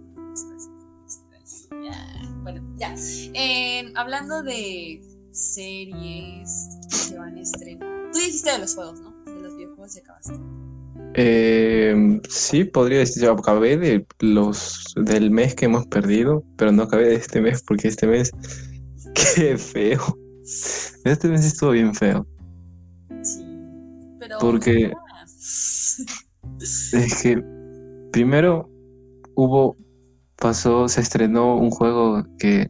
[1.83, 2.95] Ya, Bueno, ya.
[3.33, 5.01] Eh, hablando de
[5.31, 8.09] series que se van a estrenar.
[8.13, 9.11] Tú dijiste de los juegos, ¿no?
[9.25, 10.39] De los videojuegos y acabaste.
[11.15, 16.83] Eh, sí, podría decir, yo acabé de los del mes que hemos perdido, pero no
[16.83, 18.31] acabé de este mes porque este mes,
[19.35, 20.01] qué feo.
[21.03, 22.25] Este mes estuvo bien feo,
[23.21, 23.43] Sí.
[24.19, 24.37] Pero.
[24.39, 24.93] Porque-
[26.59, 27.43] es que
[28.11, 28.69] primero
[29.35, 29.75] hubo,
[30.37, 32.69] pasó, se estrenó un juego que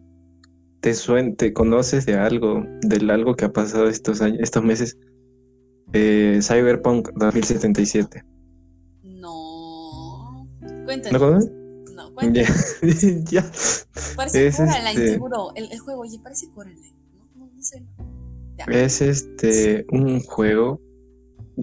[0.79, 4.97] te suena, te conoces de algo, del algo que ha pasado estos años, estos meses,
[5.93, 8.23] eh, Cyberpunk 2077.
[9.03, 10.47] No.
[10.61, 11.21] ¿Lo Cuéntanos.
[11.21, 11.51] conoces?
[11.95, 12.77] No, cuéntanos.
[13.31, 13.49] ya.
[14.15, 15.51] Parece Es Coraline, este- seguro.
[15.55, 16.93] El, el juego, oye, parece Coraline.
[17.15, 17.83] No, no, no sé.
[18.57, 18.65] Ya.
[18.65, 20.81] Es este un juego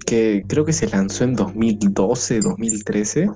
[0.07, 3.31] que creo que se lanzó en 2012, 2013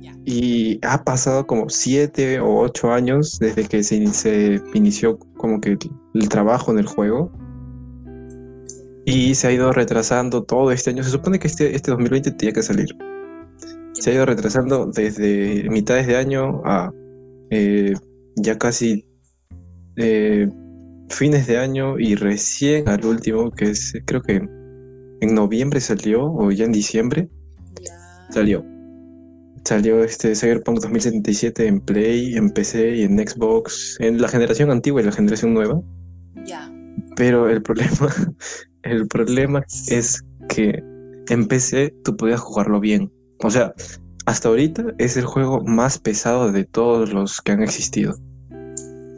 [0.00, 0.16] Ya.
[0.24, 5.60] y ha pasado como siete o ocho años desde que se, in- se inició como
[5.60, 5.78] que el,
[6.14, 7.30] el trabajo en el juego
[9.04, 11.02] y se ha ido retrasando todo este año.
[11.02, 12.88] Se supone que este, este 2020 tenía que salir.
[13.92, 16.92] Se ha ido retrasando desde mitades de año a
[17.50, 17.94] eh,
[18.36, 19.06] ya casi
[19.96, 20.48] eh,
[21.08, 24.36] fines de año y recién al último, que es creo que
[25.20, 27.28] en noviembre salió o ya en diciembre
[28.30, 28.64] salió.
[29.64, 35.00] Salió este Cyberpunk 2077 en Play, en PC y en Xbox, en la generación antigua
[35.00, 35.80] y la generación nueva.
[36.44, 36.70] Ya.
[37.16, 38.12] Pero el problema,
[38.84, 40.82] el problema es que
[41.28, 43.10] en PC tú podías jugarlo bien.
[43.42, 43.74] O sea,
[44.26, 48.14] hasta ahorita es el juego más pesado de todos los que han existido.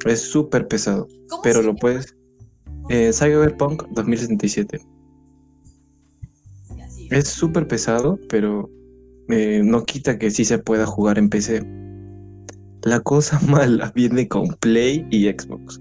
[0.06, 1.78] Es súper pesado, ¿Cómo pero lo llama?
[1.80, 2.16] puedes...
[2.88, 4.80] eh, Cyberpunk 2077.
[6.76, 7.08] Ya, sí.
[7.10, 8.70] Es súper pesado, pero
[9.28, 11.62] eh, no quita que sí se pueda jugar en PC.
[12.84, 15.80] La cosa mala viene con Play y Xbox.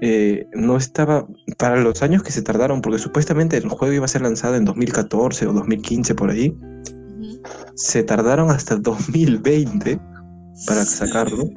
[0.00, 1.26] Eh, no estaba
[1.58, 4.64] para los años que se tardaron, porque supuestamente el juego iba a ser lanzado en
[4.64, 6.56] 2014 o 2015 por ahí.
[7.74, 9.98] Se tardaron hasta 2020
[10.66, 11.50] para sacarlo.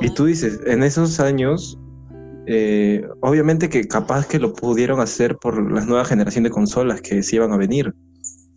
[0.00, 1.78] Y tú dices, en esos años,
[2.46, 7.22] eh, obviamente que capaz que lo pudieron hacer por la nueva generación de consolas que
[7.22, 7.94] se iban a venir.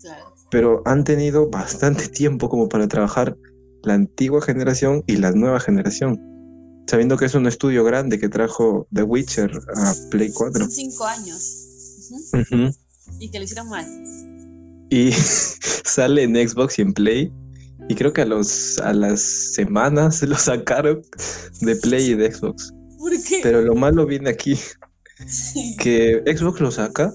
[0.01, 0.33] Claro.
[0.49, 3.37] pero han tenido bastante tiempo como para trabajar
[3.83, 6.19] la antigua generación y la nueva generación.
[6.87, 10.61] Sabiendo que es un estudio grande que trajo The Witcher a Play 4.
[10.61, 11.71] Son cinco años.
[13.19, 13.85] Y que lo hicieron mal.
[14.89, 15.11] Y
[15.85, 17.31] sale en Xbox y en Play.
[17.87, 21.01] Y creo que a, los, a las semanas lo sacaron
[21.61, 22.73] de Play y de Xbox.
[22.97, 23.39] ¿Por qué?
[23.41, 24.57] Pero lo malo viene aquí,
[25.79, 27.13] que Xbox lo saca,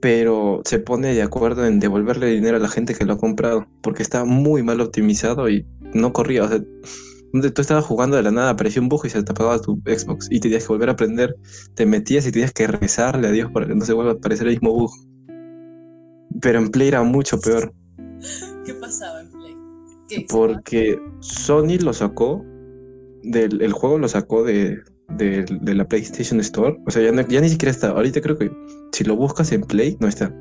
[0.00, 3.66] pero se pone de acuerdo en devolverle dinero a la gente que lo ha comprado,
[3.82, 6.44] porque está muy mal optimizado y no corría.
[6.44, 6.60] O sea,
[7.32, 9.80] donde tú estabas jugando de la nada, apareció un bug y se te apagaba tu
[9.84, 11.34] Xbox y tenías que volver a aprender,
[11.74, 14.46] te metías y tenías que rezarle a Dios para que no se vuelva a aparecer
[14.46, 14.90] el mismo bug.
[16.40, 17.72] Pero en Play era mucho peor,
[18.64, 19.56] ¿Qué pasaba en Play?
[20.08, 20.26] ¿Qué?
[20.30, 22.44] porque Sony lo sacó,
[23.22, 24.78] del, el juego lo sacó de,
[25.16, 27.90] de, de la PlayStation Store, o sea, ya, no- ya ni siquiera está.
[27.90, 28.50] Ahorita creo que
[28.92, 30.34] si lo buscas en Play, no está.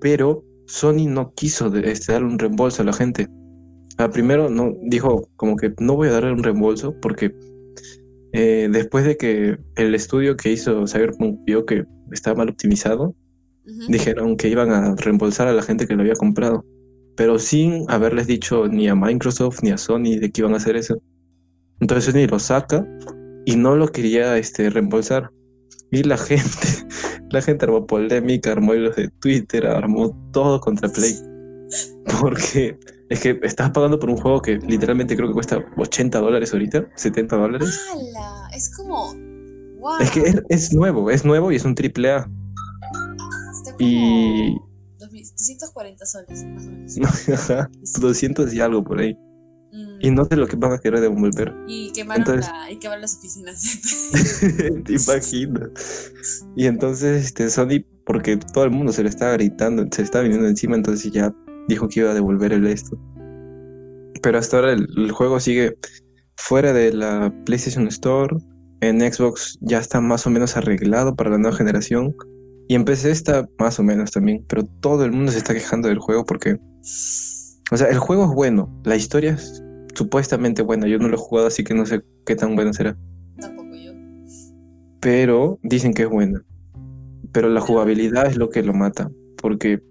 [0.00, 3.28] Pero Sony no quiso de- este, darle un reembolso a la gente.
[4.00, 7.34] Ah, primero no, dijo como que no voy a darle un reembolso porque
[8.32, 13.14] eh, después de que el estudio que hizo Cyberpunk vio que estaba mal optimizado,
[13.66, 13.92] Ujú.
[13.92, 16.64] dijeron que iban a reembolsar a la gente que lo había comprado,
[17.14, 20.76] pero sin haberles dicho ni a Microsoft ni a Sony de que iban a hacer
[20.76, 21.02] eso.
[21.80, 22.86] Entonces Sony lo saca
[23.44, 25.30] y no lo quería este, reembolsar.
[25.90, 26.68] Y la gente,
[27.28, 31.12] la gente armó polémica, armó hilos de Twitter, armó todo contra Play.
[32.22, 32.78] Porque
[33.10, 36.88] es que estás pagando por un juego que literalmente creo que cuesta 80 dólares ahorita,
[36.94, 37.80] 70 dólares.
[37.92, 38.48] ¡Hala!
[38.54, 39.12] Es como.
[39.80, 39.98] ¡Wow!
[40.00, 42.30] Es que es, es nuevo, es nuevo y es un triple A.
[43.52, 43.88] Está como.
[43.88, 44.56] Y
[45.00, 47.28] 2000 240 soles, más o menos.
[47.50, 49.14] Ajá, 200 y algo por ahí.
[49.72, 49.98] Mm.
[50.02, 51.52] Y no sé lo que van a querer devolver.
[51.66, 53.60] Y quemaron, Entonces- la, y quemaron las oficinas.
[54.84, 56.12] Te imaginas.
[56.54, 60.22] Y entonces este Sony, porque todo el mundo se le estaba gritando, se le estaba
[60.22, 61.34] viniendo encima, entonces ya
[61.70, 62.98] dijo que iba a devolver el esto.
[64.22, 65.76] Pero hasta ahora el, el juego sigue
[66.36, 68.36] fuera de la PlayStation Store.
[68.80, 72.14] En Xbox ya está más o menos arreglado para la nueva generación.
[72.68, 75.88] Y en PC está más o menos también, pero todo el mundo se está quejando
[75.88, 76.56] del juego porque,
[77.72, 79.60] o sea, el juego es bueno, la historia es
[79.92, 82.96] supuestamente buena, yo no lo he jugado así que no sé qué tan bueno será,
[83.40, 83.92] Tampoco yo.
[85.00, 86.40] pero dicen que es buena.
[87.32, 89.10] Pero la jugabilidad es lo que lo mata,
[89.42, 89.82] porque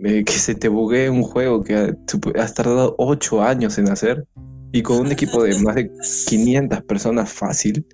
[0.00, 1.96] eh, que se te buguee un juego que ha-
[2.42, 4.26] has tardado 8 años en hacer
[4.72, 5.90] y con un equipo de más de
[6.28, 7.86] 500 personas fácil,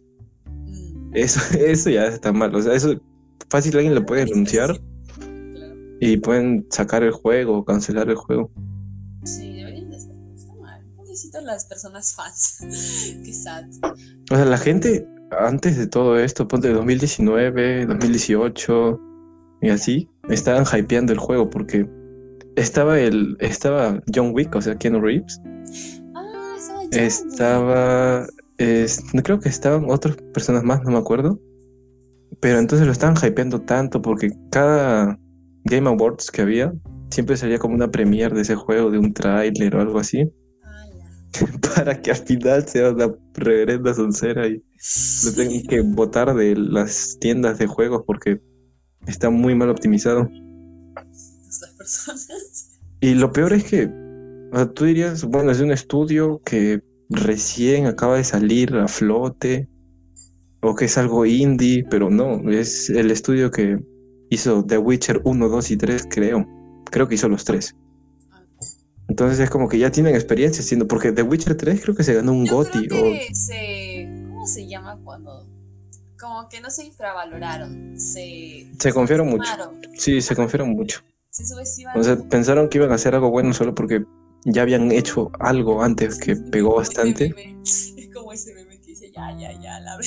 [0.46, 1.10] Mm.
[1.14, 2.54] eso, eso ya está mal.
[2.54, 2.98] O sea, eso
[3.48, 4.80] fácil alguien lo puede denunciar
[6.00, 8.50] y pueden sacar el juego o cancelar el juego.
[9.24, 10.14] Sí, deberían de estar.
[10.16, 10.82] pero Está mal.
[10.96, 12.58] Pobrecitas las personas fans.
[13.24, 13.64] Qué sad.
[14.30, 15.06] O sea, la gente
[15.38, 19.00] antes de todo esto, ponte 2019, 2018
[19.62, 21.88] y así, estaban hypeando el juego porque
[22.56, 25.40] estaba el estaba John Wick, o sea, Keanu Reeves,
[26.14, 28.26] Ah, estaba John estaba
[28.58, 31.40] es- no creo que estaban otras personas más, no me acuerdo.
[32.40, 35.18] Pero entonces lo estaban hypeando tanto porque cada
[35.64, 36.72] Game Awards que había
[37.10, 40.30] siempre salía como una premiere de ese juego, de un tráiler o algo así,
[41.74, 44.62] para que al final sea una reverenda soncera y
[45.24, 48.40] lo tengan que botar de las tiendas de juegos porque
[49.06, 50.28] está muy mal optimizado.
[51.48, 52.78] Estas personas.
[53.00, 53.90] Y lo peor es que
[54.52, 58.88] o sea, tú dirías, bueno, es de un estudio que recién acaba de salir a
[58.88, 59.68] flote
[60.60, 63.78] o que es algo indie, pero no, es el estudio que
[64.28, 66.46] hizo The Witcher 1, 2 y 3, creo.
[66.90, 67.74] Creo que hizo los tres.
[69.08, 72.14] Entonces es como que ya tienen experiencia haciendo, porque The Witcher 3 creo que se
[72.14, 72.86] ganó un Yo GOTY.
[72.88, 74.08] creo o- que se.
[74.28, 75.46] ¿Cómo se llama cuando.?
[76.20, 77.98] Como que no se infravaloraron.
[77.98, 78.66] Se.
[78.78, 79.50] Se confiaron mucho.
[79.96, 81.00] Sí, se confiaron mucho.
[81.30, 82.00] Se subestimaron.
[82.00, 84.04] O sea, pensaron que iban a hacer algo bueno solo porque
[84.44, 87.34] ya habían hecho algo antes que pegó bastante.
[87.64, 89.98] Es como ese meme que dice, ya, ya, ya, la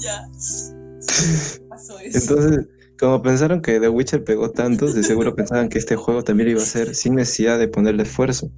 [0.00, 0.28] Ya.
[1.68, 2.18] Pasó eso.
[2.18, 2.66] Entonces,
[2.98, 6.52] como pensaron que The Witcher pegó tanto, de seguro pensaban que este juego también lo
[6.52, 8.50] iba a hacer sin necesidad de ponerle esfuerzo.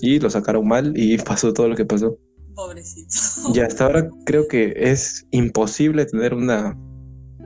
[0.00, 2.18] Y lo sacaron mal y pasó todo lo que pasó.
[2.54, 3.14] Pobrecito.
[3.54, 6.76] Y hasta ahora creo que es imposible tener una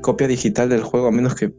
[0.02, 1.54] copia digital del juego a menos que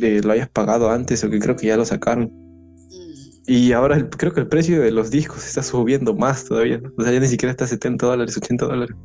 [0.00, 2.30] eh, lo hayas pagado antes o que creo que ya lo sacaron.
[2.30, 6.78] Mm, Y ahora el- creo que el precio de los discos está subiendo más todavía.
[6.78, 6.92] ¿no?
[6.96, 8.96] O sea, ya ni siquiera está a 70 dólares, 80 dólares.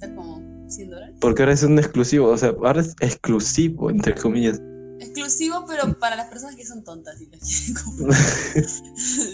[0.00, 1.16] Está como 100 dólares.
[1.20, 4.60] Porque ahora es un exclusivo, o sea, ahora es exclusivo, entre comillas.
[4.98, 8.18] Exclusivo, pero para las personas que son tontas y lo quieren comprar.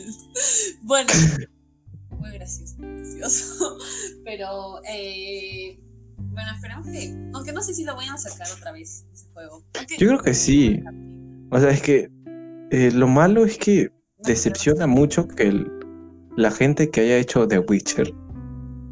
[0.83, 1.11] bueno,
[2.19, 2.68] muy gracioso,
[3.19, 3.79] gracioso.
[4.25, 5.79] Pero, eh,
[6.17, 7.15] bueno, esperamos que.
[7.35, 9.65] Aunque no sé si lo vayan a sacar otra vez, ese juego.
[9.77, 10.81] Aunque- Yo creo que sí.
[11.51, 12.11] O sea, es que
[12.71, 15.71] eh, lo malo es que No, decepciona mucho que el-
[16.37, 18.13] la gente que haya hecho The Witcher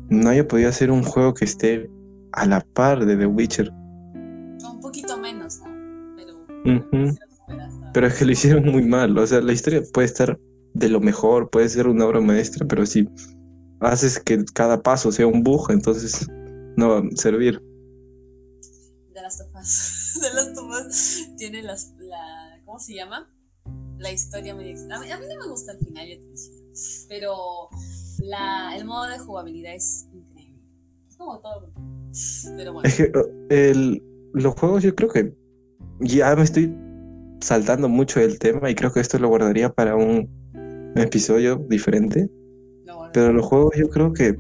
[0.09, 1.91] no haya podido hacer un juego que esté
[2.33, 3.71] a la par de The Witcher.
[3.73, 6.17] Un poquito menos, ¿no?
[6.17, 7.09] Pero.
[7.49, 9.17] Hasta- Pero es que lo hicieron muy mal.
[9.19, 10.39] O sea, la historia puede estar
[10.75, 13.09] de lo mejor, puede ser una obra maestra, pero si
[13.81, 16.27] haces que cada paso sea un bug, entonces
[16.77, 17.61] no va a servir.
[19.41, 20.19] Of Us.
[20.21, 22.61] The Last of Us tiene las, la.
[22.65, 23.29] ¿Cómo se llama?
[23.99, 24.77] La historia medio.
[24.95, 26.55] A mí, a mí no me gusta el final, ya te decía.
[27.09, 27.35] Pero
[28.23, 30.63] la, el modo de jugabilidad es increíble.
[31.09, 31.73] Es como todo.
[32.57, 32.89] Pero bueno.
[32.89, 33.11] Es que
[33.51, 34.03] el-
[34.35, 35.35] los juegos yo creo que
[36.01, 36.77] ya me estoy
[37.41, 40.29] saltando mucho del tema y creo que esto lo guardaría para un
[40.97, 42.31] episodio diferente.
[43.17, 44.37] Pero los juegos yo creo que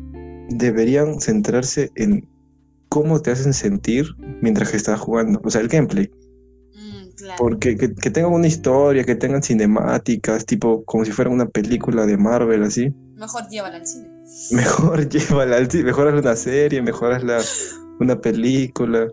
[0.51, 2.29] deberían centrarse en
[2.91, 4.05] cómo te hacen sentir
[4.43, 5.41] mientras que estás jugando.
[5.43, 6.11] O sea, el gameplay.
[6.74, 7.37] Mm, claro.
[7.39, 12.05] Porque que, que tengan una historia, que tengan cinemáticas, tipo como si fuera una película
[12.05, 12.93] de Marvel así.
[13.14, 14.11] Mejor llévala al cine.
[14.53, 17.39] Mejor llévala al cine, mejor hazle una serie, mejor hazla
[18.01, 19.07] una película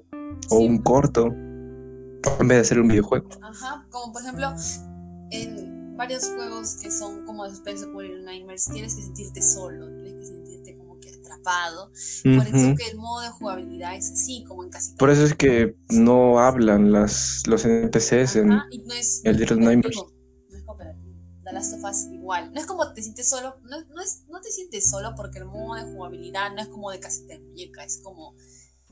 [0.49, 0.68] o Sí.
[0.68, 3.30] un corto en vez de hacer un videojuego.
[3.41, 4.53] Ajá, como por ejemplo,
[5.32, 9.87] en varios juegos que son como de suspenso por el Nightmares, tienes que sentirte solo,
[9.95, 11.91] tienes que sentirte como que atrapado.
[12.23, 15.35] Por eso que el modo de jugabilidad es así, como en casi Por eso es
[15.35, 18.51] que no hablan las, los NPCs en...
[18.71, 19.97] Y no es, el cooperativo, Nightmares.
[20.49, 21.03] No es cooperativo.
[21.43, 22.53] The Last of Us igual.
[22.53, 25.45] No es como te sientes solo, no, no, es, no te sientes solo porque el
[25.45, 28.35] modo de jugabilidad no es como de casita de muñeca, es como,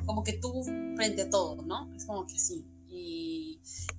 [0.06, 0.64] como que tú
[0.96, 1.94] frente a todo, ¿no?
[1.96, 2.68] Es como que sí.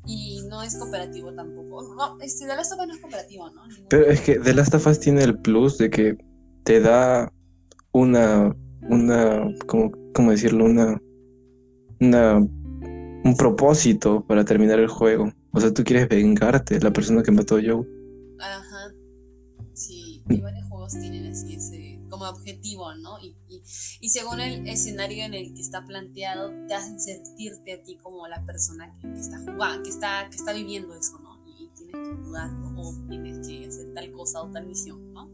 [0.07, 1.95] Y, y no es cooperativo tampoco.
[1.95, 3.67] No, este, The Last of Us no es cooperativo, ¿no?
[3.67, 6.17] Ningún- Pero es que The Last of Us tiene el plus de que
[6.65, 7.33] te da
[7.93, 8.55] una,
[8.89, 10.65] una, ¿cómo, cómo decirlo?
[10.65, 11.01] Una,
[12.01, 15.31] una, un propósito para terminar el juego.
[15.53, 17.87] O sea, tú quieres vengarte de la persona que mató a Joe.
[18.41, 18.93] Ajá.
[19.75, 21.77] Sí, varios juegos juegos tienen así ese
[22.23, 23.19] como objetivo, ¿no?
[23.21, 23.37] Y,
[24.01, 28.27] y, según el escenario en el que está planteado, te hacen sentirte a ti como
[28.29, 31.43] la persona que, está jugando, que está, que está viviendo eso, ¿no?
[31.47, 35.31] Y, tienes que jugarlo o tienes que hacer tal cosa o tal misión, ¿no?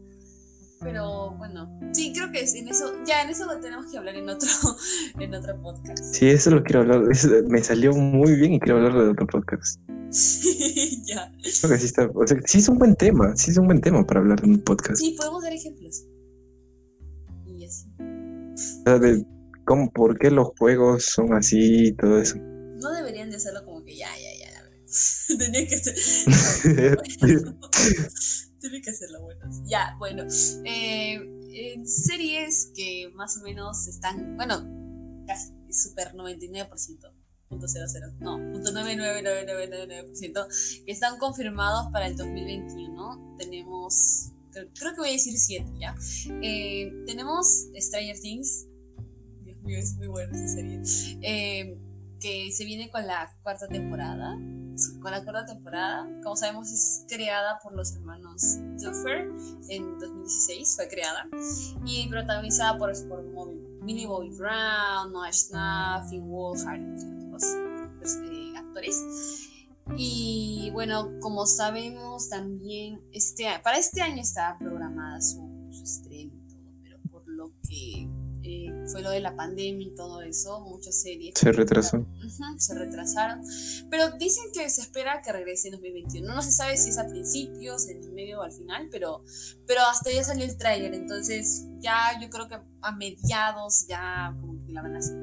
[0.81, 4.15] Pero bueno, sí, creo que es en eso, ya en eso lo tenemos que hablar
[4.15, 4.47] en otro,
[5.19, 6.15] en otro podcast.
[6.15, 7.03] Sí, eso lo quiero hablar,
[7.49, 9.81] me salió muy bien y quiero hablarlo de otro podcast.
[11.05, 11.31] ya.
[11.41, 13.81] Creo que sí está, o sea, sí es un buen tema, sí es un buen
[13.81, 14.97] tema para hablar en un podcast.
[14.97, 16.05] Sí, podemos dar ejemplos.
[18.83, 19.25] Sea, de
[19.65, 22.37] cómo, por qué los juegos son así y todo eso.
[22.79, 24.79] No deberían de hacerlo como que ya, ya, ya, la verdad.
[25.37, 25.95] Tenía que ser.
[28.61, 29.41] Tiene que hacerlo bueno.
[29.65, 30.23] Ya, bueno.
[30.63, 31.19] Eh,
[31.51, 34.65] en series que más o menos están, bueno,
[35.27, 37.11] casi, super 99%.
[37.49, 37.65] Punto
[38.19, 38.71] no, punto
[40.85, 43.35] que están confirmados para el 2021.
[43.39, 45.95] Tenemos, creo, que voy a decir 7 ya.
[46.41, 48.67] Eh, tenemos Stranger Things.
[49.43, 50.81] Dios mío, es muy buena esa serie.
[51.21, 51.77] Eh,
[52.19, 54.37] que se viene con la cuarta temporada
[55.01, 56.07] con la cuarta temporada.
[56.23, 59.29] Como sabemos, es creada por los hermanos Duffer
[59.69, 61.27] en 2016, fue creada.
[61.85, 67.43] Y protagonizada por, por Millie Bobby Brown, Noah Schnapp, Finn Wolfhard, entre otros
[68.25, 69.49] eh, actores.
[69.97, 76.47] Y bueno, como sabemos también, este, para este año estaba programada su, su estreno y
[76.47, 78.09] todo, pero por lo que
[78.41, 81.33] eh, fue lo de la pandemia y todo eso, muchas series.
[81.37, 82.05] Se retrasó.
[82.57, 83.41] se retrasaron.
[83.89, 86.33] Pero dicen que se espera que regrese en 2021.
[86.33, 89.23] No se sabe si es a principios, en el medio o al final, pero,
[89.67, 90.93] pero hasta ya salió el tráiler.
[90.93, 95.17] Entonces ya yo creo que a mediados ya como que la van a hacer.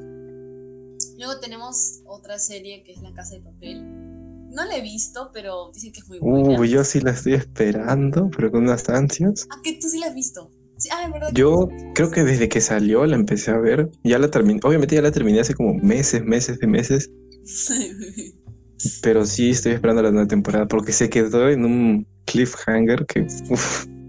[1.18, 4.05] Luego tenemos otra serie que es La Casa de Papel.
[4.50, 6.60] No la he visto, pero dicen que es muy buena.
[6.60, 9.46] Uy, yo sí la estoy esperando, pero con unas ansias.
[9.50, 10.50] Ah, que tú sí la has visto.
[11.32, 13.90] Yo creo que desde que salió la empecé a ver.
[14.04, 14.60] Ya la terminé.
[14.62, 17.10] Obviamente ya la terminé hace como meses, meses de meses.
[19.02, 23.26] Pero sí estoy esperando la nueva temporada porque se quedó en un cliffhanger que.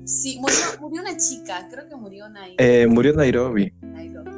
[0.03, 2.55] Sí, murió, murió, una chica, creo que murió Nairobi.
[2.57, 3.73] Eh, murió Nairobi.
[3.81, 4.31] Nairobi.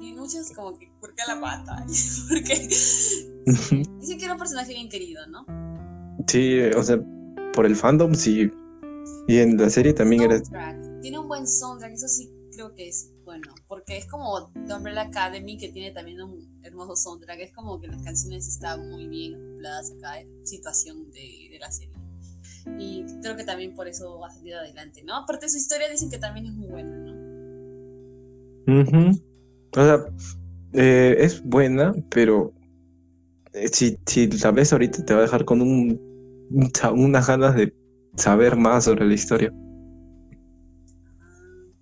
[0.00, 1.84] Y muchos como que, ¿por qué la mata?
[2.28, 2.68] Porque
[4.00, 5.46] dice que era un personaje bien querido, ¿no?
[6.26, 6.98] Sí, o sea,
[7.52, 8.50] por el fandom sí.
[9.28, 10.40] Y en la serie también era
[11.00, 15.02] tiene un buen soundtrack, eso sí creo que es bueno, porque es como The Umbrella
[15.02, 19.34] Academy que tiene también un hermoso soundtrack, es como que las canciones están muy bien
[19.34, 21.94] acopladas a cada situación de, de la serie.
[22.78, 25.16] Y creo que también por eso ha salido adelante, ¿no?
[25.16, 27.22] Aparte su historia dicen que también es muy buena, ¿no?
[29.74, 30.04] O sea,
[30.72, 32.52] eh, es buena, pero
[33.72, 36.00] si, si la ves ahorita te va a dejar con un,
[36.94, 37.74] unas ganas de
[38.16, 39.52] saber más sobre la historia.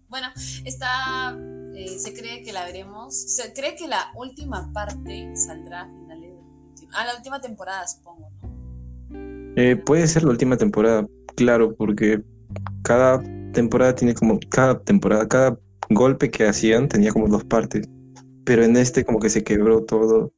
[0.09, 0.27] Bueno,
[0.65, 1.39] está,
[1.75, 6.31] eh, se cree que la veremos, se cree que la última parte saldrá a finales
[6.81, 8.51] de Ah, la última temporada, supongo, ¿no?
[9.57, 11.07] Eh, puede ser la última temporada,
[11.37, 12.23] claro, porque
[12.83, 15.59] cada temporada tiene como, cada temporada, cada
[15.91, 17.89] golpe que hacían tenía como dos partes,
[18.45, 20.33] pero en este como que se quebró todo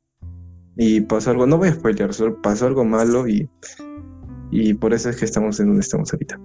[0.76, 3.48] y pasó algo, no voy a spoiler, solo pasó algo malo y,
[4.50, 6.38] y por eso es que estamos en donde estamos ahorita.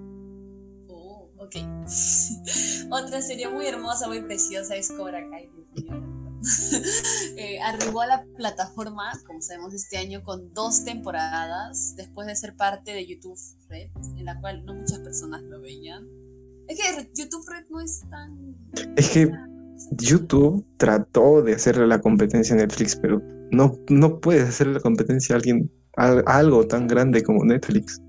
[0.90, 1.56] Oh, ok.
[2.92, 5.50] Otra serie muy hermosa, muy preciosa es Cobra Kai.
[7.38, 12.56] eh, arribó a la plataforma, como sabemos, este año con dos temporadas, después de ser
[12.56, 13.38] parte de YouTube
[13.70, 16.08] Red, en la cual no muchas personas lo veían.
[16.68, 18.56] Es que YouTube Red no es tan...
[18.96, 19.32] Es que
[19.92, 23.22] YouTube trató de hacerle la competencia a Netflix, pero
[23.52, 28.02] no, no puedes hacerle la competencia a alguien, a algo tan grande como Netflix.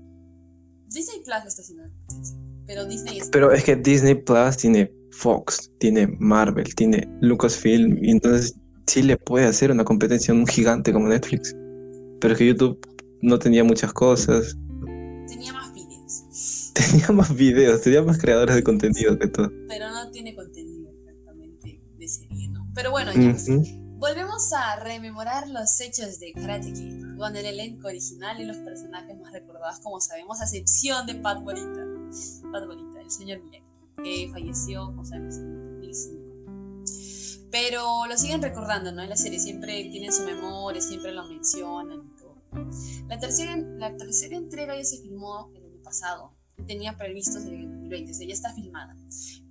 [0.87, 2.37] Disney Plus está haciendo la competencia.
[2.65, 3.29] Pero Disney es...
[3.29, 8.55] Pero es que Disney Plus tiene Fox, tiene Marvel, tiene Lucasfilm, y entonces
[8.87, 11.55] sí le puede hacer una competencia a un gigante como Netflix.
[12.19, 12.79] Pero es que YouTube
[13.21, 14.57] no tenía muchas cosas.
[15.27, 16.71] Tenía más videos.
[16.73, 19.51] Tenía más videos, tenía más creadores de contenido que todo.
[19.67, 22.67] Pero no tiene contenido exactamente de serie, ¿no?
[22.73, 23.35] Pero bueno, ya.
[24.39, 29.19] Volvemos a rememorar los hechos de Karate Kid, con el elenco original y los personajes
[29.19, 31.85] más recordados, como sabemos, a excepción de Pat Morita.
[32.49, 33.65] Pat Morita, el señor Miyagi,
[34.01, 37.49] que falleció, como sabemos, en 2005.
[37.51, 39.01] Pero lo siguen recordando, ¿no?
[39.01, 42.37] En la serie siempre tienen su memoria, siempre lo mencionan y todo.
[43.09, 46.33] La tercera, la tercera entrega ya se filmó el año pasado,
[46.65, 48.95] tenía previsto en el 2020, o sea, ya está filmada.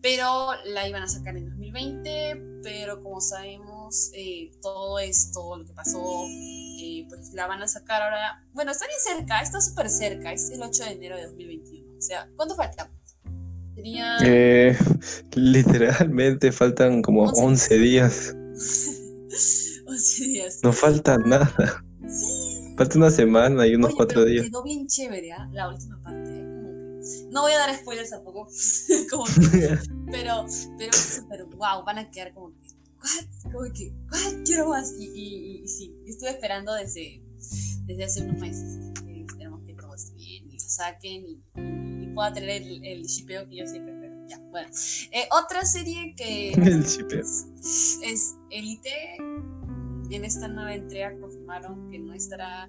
[0.00, 5.72] Pero la iban a sacar en 2020, pero como sabemos, eh, todo esto, lo que
[5.72, 8.44] pasó, eh, pues la van a sacar ahora.
[8.52, 11.98] Bueno, está bien cerca, está súper cerca, es el 8 de enero de 2021.
[11.98, 12.90] O sea, ¿cuánto falta?
[13.74, 14.18] Sería...
[14.24, 14.76] Eh,
[15.34, 18.36] literalmente faltan como 11 11 días.
[19.86, 20.60] 11 días.
[20.62, 21.84] No falta nada.
[22.08, 22.74] Sí.
[22.76, 24.46] Falta una semana y unos Oye, cuatro pero días.
[24.46, 25.48] Quedó bien chévere, ¿ah?
[25.52, 26.47] La última parte.
[27.14, 27.28] ¿Eh?
[27.30, 28.48] No voy a dar spoilers tampoco.
[29.10, 29.78] como que-
[30.10, 30.46] pero,
[30.78, 31.84] pero es súper wow.
[31.84, 33.52] Van a quedar como que, ¿what?
[33.52, 34.44] Como que, ¿what?
[34.44, 34.92] Quiero más.
[34.98, 37.22] Y, y, y sí, estuve esperando desde,
[37.84, 38.78] desde hace unos meses.
[38.78, 41.42] así que esperemos que todo esté bien y lo saquen y,
[42.14, 44.14] pueda tener el, el shipeo que yo siempre espero.
[44.26, 44.68] Ya, bueno.
[45.12, 47.20] Eh, otra serie que El chipeo.
[47.20, 49.16] es Elite.
[50.10, 52.68] En esta nueva entrega confirmaron que no estará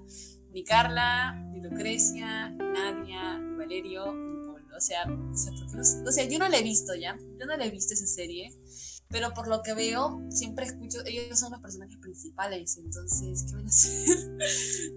[0.51, 4.28] ni Carla, ni Lucrecia, ni Nadia, ni Valerio.
[4.79, 5.05] O sea,
[6.05, 7.17] o sea, yo no la he visto ya.
[7.37, 8.49] Yo no la he visto esa serie.
[9.11, 13.65] Pero por lo que veo, siempre escucho, ellos son los personajes principales, entonces, ¿qué van
[13.65, 14.07] a hacer?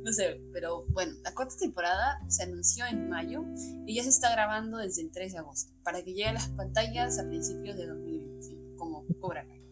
[0.04, 3.42] no sé, pero bueno, la cuarta temporada se anunció en mayo
[3.86, 6.48] y ya se está grabando desde el 3 de agosto, para que llegue a las
[6.48, 9.62] pantallas a principios de 2021, como Cobra Kai.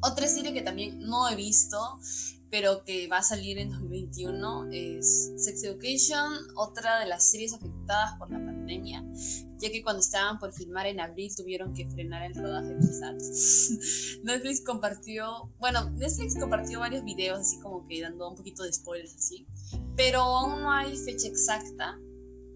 [0.00, 1.98] Otra serie que también no he visto,
[2.50, 8.16] pero que va a salir en 2021 es Sex Education, otra de las series afectadas
[8.16, 9.04] por la pandemia,
[9.58, 13.18] ya que cuando estaban por filmar en abril tuvieron que frenar el rodaje pesado.
[14.24, 19.14] Netflix compartió, bueno, Netflix compartió varios videos así como que dando un poquito de spoilers
[19.14, 19.46] así,
[19.96, 21.98] pero aún no hay fecha exacta,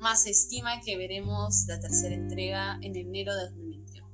[0.00, 4.08] más se estima que veremos la tercera entrega en enero de 2021.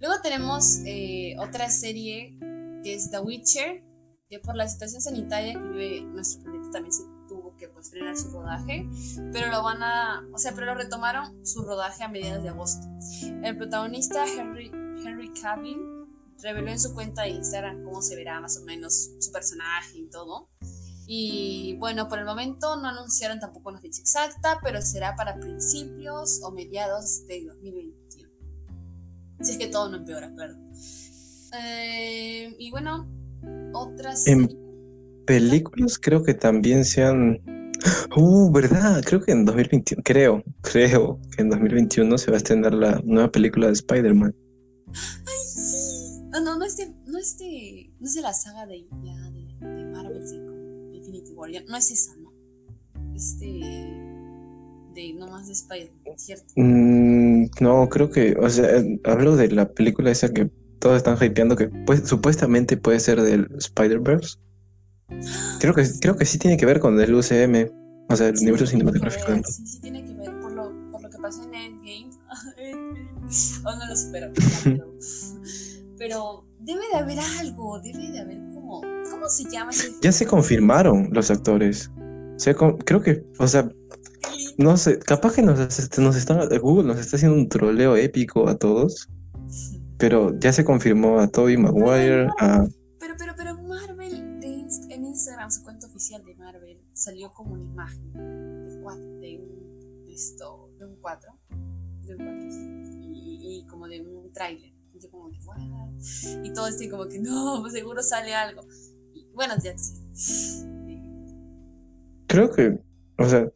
[0.00, 2.38] Luego tenemos eh, otra serie
[2.84, 3.82] que es The Witcher,
[4.28, 7.02] que por la situación sanitaria que vive nuestro planeta también se
[7.58, 8.88] que pues, frenar su rodaje,
[9.32, 12.86] pero lo van a, o sea, pero lo retomaron su rodaje a mediados de agosto.
[13.42, 14.70] El protagonista Henry,
[15.04, 15.78] Henry Cavill
[16.42, 20.08] reveló en su cuenta de Instagram cómo se verá más o menos su personaje y
[20.08, 20.48] todo.
[21.06, 26.40] Y bueno, por el momento no anunciaron tampoco una fecha exacta, pero será para principios
[26.42, 28.28] o mediados de 2021.
[29.40, 30.54] Si es que todo no empeora, claro.
[31.58, 33.08] Eh, y bueno,
[33.72, 34.26] otras.
[34.26, 34.67] En
[35.28, 37.38] películas creo que también sean...
[38.16, 39.02] Uh, ¿verdad?
[39.06, 43.30] Creo que en 2021, creo, creo que en 2021 se va a estrenar la nueva
[43.30, 44.34] película de Spider-Man.
[44.88, 46.20] ¡Ay, sí!
[46.30, 49.30] No, no, no es de, no es de, no es de la saga de, ya,
[49.30, 51.52] de, de Marvel, sí, como Infinity War.
[51.52, 52.32] ya, No es esa, ¿no?
[53.14, 53.60] Es de.
[54.94, 56.52] de no más de Spider-Man, ¿cierto?
[56.56, 60.50] Mm, no, creo que, o sea, eh, hablo de la película esa que
[60.80, 64.38] todos están hypeando que pues, supuestamente puede ser del Spider-Verse.
[65.60, 67.70] Creo que, creo que sí tiene que ver con el UCM,
[68.08, 69.32] o sea, el Sí, universo cinematográfico.
[69.32, 72.10] ver, Sí, sí, tiene que ver por lo, por lo que pasó en Endgame.
[73.64, 74.32] Aún no lo supero.
[74.64, 74.94] Pero,
[75.98, 78.80] pero debe de haber algo, debe de haber como.
[79.10, 79.92] ¿Cómo se llama ese?
[80.00, 81.90] Ya se confirmaron los actores.
[82.36, 83.68] Se creo que, o sea,
[84.58, 85.58] no sé, capaz que nos,
[85.98, 89.08] nos están, Google nos está haciendo un troleo épico a todos,
[89.98, 92.64] pero ya se confirmó a Tobey Maguire, a
[96.98, 100.06] salió como una imagen de, cuat- de un,
[100.78, 101.30] de un 4,
[102.02, 102.38] de un 4,
[103.02, 104.72] y, como de un tráiler.
[104.92, 105.38] Y como que,
[106.54, 108.62] todo este como que, no, pues seguro sale algo.
[109.14, 110.64] Y bueno, ya sí.
[112.26, 112.78] Creo que,
[113.18, 113.48] o sea,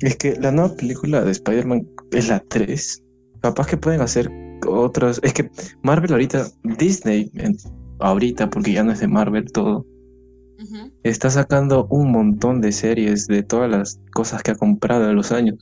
[0.00, 3.02] es que la nueva película de Spider-Man es la 3.
[3.40, 4.30] Capaz que pueden hacer
[4.68, 5.18] otras.
[5.22, 5.50] Es que
[5.82, 6.46] Marvel ahorita,
[6.78, 7.32] Disney,
[8.00, 9.86] ahorita, porque ya no es de Marvel todo,
[11.02, 15.32] Está sacando un montón de series de todas las cosas que ha comprado en los
[15.32, 15.58] años.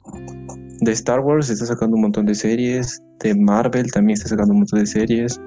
[0.81, 4.61] De Star Wars está sacando un montón de series, de Marvel también está sacando un
[4.61, 5.41] montón de series.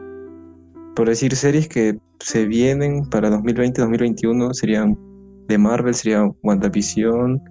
[0.95, 4.97] Por decir series que se vienen para 2020-2021 serían
[5.47, 7.41] de Marvel, sería WandaVision,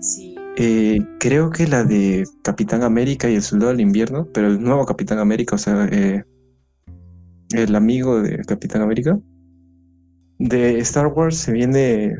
[0.00, 0.34] Sí.
[0.56, 4.84] eh, creo que la de Capitán América y el Soldado del Invierno, pero el nuevo
[4.86, 6.24] Capitán América, o sea, eh,
[7.52, 9.18] el amigo de Capitán América.
[10.40, 12.16] De Star Wars se viene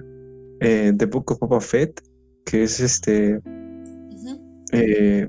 [0.61, 2.03] eh, The Book of Boba Fett,
[2.45, 3.41] que es este.
[4.73, 5.27] Eh,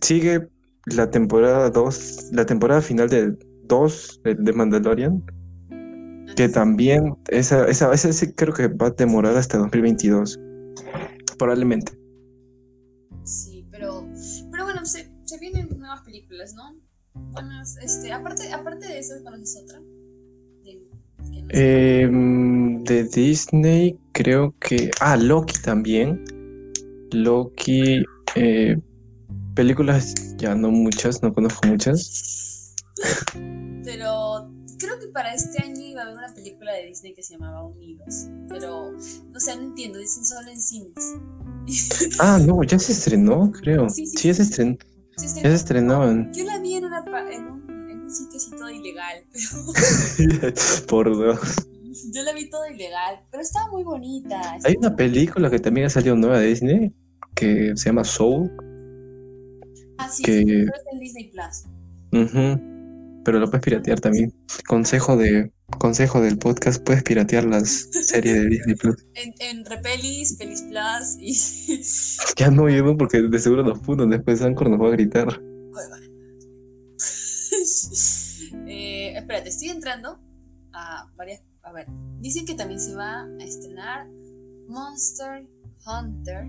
[0.00, 0.48] sigue
[0.86, 5.22] la temporada 2, la temporada final del 2 de, Mandalorian,
[6.36, 10.38] que también, esa, esa, esa sí creo que va a demorar hasta 2022,
[11.38, 11.92] probablemente.
[13.24, 14.08] Sí, pero,
[14.52, 16.80] pero bueno, se, se vienen nuevas películas, ¿no?
[17.82, 19.80] Este, aparte, aparte de eso, ¿conoces otra?
[21.50, 24.90] Em, de Disney, creo que.
[25.00, 26.24] Ah, Loki también.
[27.12, 28.04] Loki.
[28.34, 28.76] eh,
[29.54, 32.74] películas, ya no muchas, no conozco muchas.
[33.82, 37.34] Pero creo que para este año iba a haber una película de Disney que se
[37.34, 38.28] llamaba Unidos.
[38.48, 40.94] Pero, no sé, no entiendo, dicen solo en cines.
[42.20, 43.90] Ah, no, ya se estrenó, creo.
[43.90, 44.76] Sí, sí, Sí, ya se estrenó.
[45.16, 46.08] Se Ya se estrenó.
[46.08, 46.32] en...
[46.32, 47.57] Yo la vi en, una, en,
[48.10, 50.52] sitio así todo ilegal, pero
[50.88, 51.40] Por dos.
[52.14, 54.40] yo la vi todo ilegal, pero estaba muy bonita.
[54.64, 56.92] Hay una película que también ha salido nueva de Disney
[57.34, 58.50] que se llama Soul.
[59.98, 61.64] Ah, sí, que- sí, pero está en Disney Plus.
[62.12, 63.22] Ujú.
[63.24, 64.32] Pero lo puedes piratear también.
[64.66, 68.96] Consejo de consejo del podcast, puedes piratear las series de Disney Plus.
[69.14, 71.34] En, en Repelis, Pelis Plus y.
[72.42, 75.28] Ya no llevo porque de seguro nos funan después Anchor nos va a gritar.
[78.66, 80.20] eh, espérate, estoy entrando
[80.72, 81.42] a varias.
[81.62, 81.86] A ver,
[82.20, 84.08] dicen que también se va a estrenar
[84.68, 85.46] Monster
[85.86, 86.46] Hunter,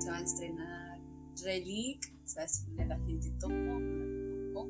[0.00, 1.00] se va a estrenar
[1.42, 4.68] Relic, se va a estrenar La Gente Topo,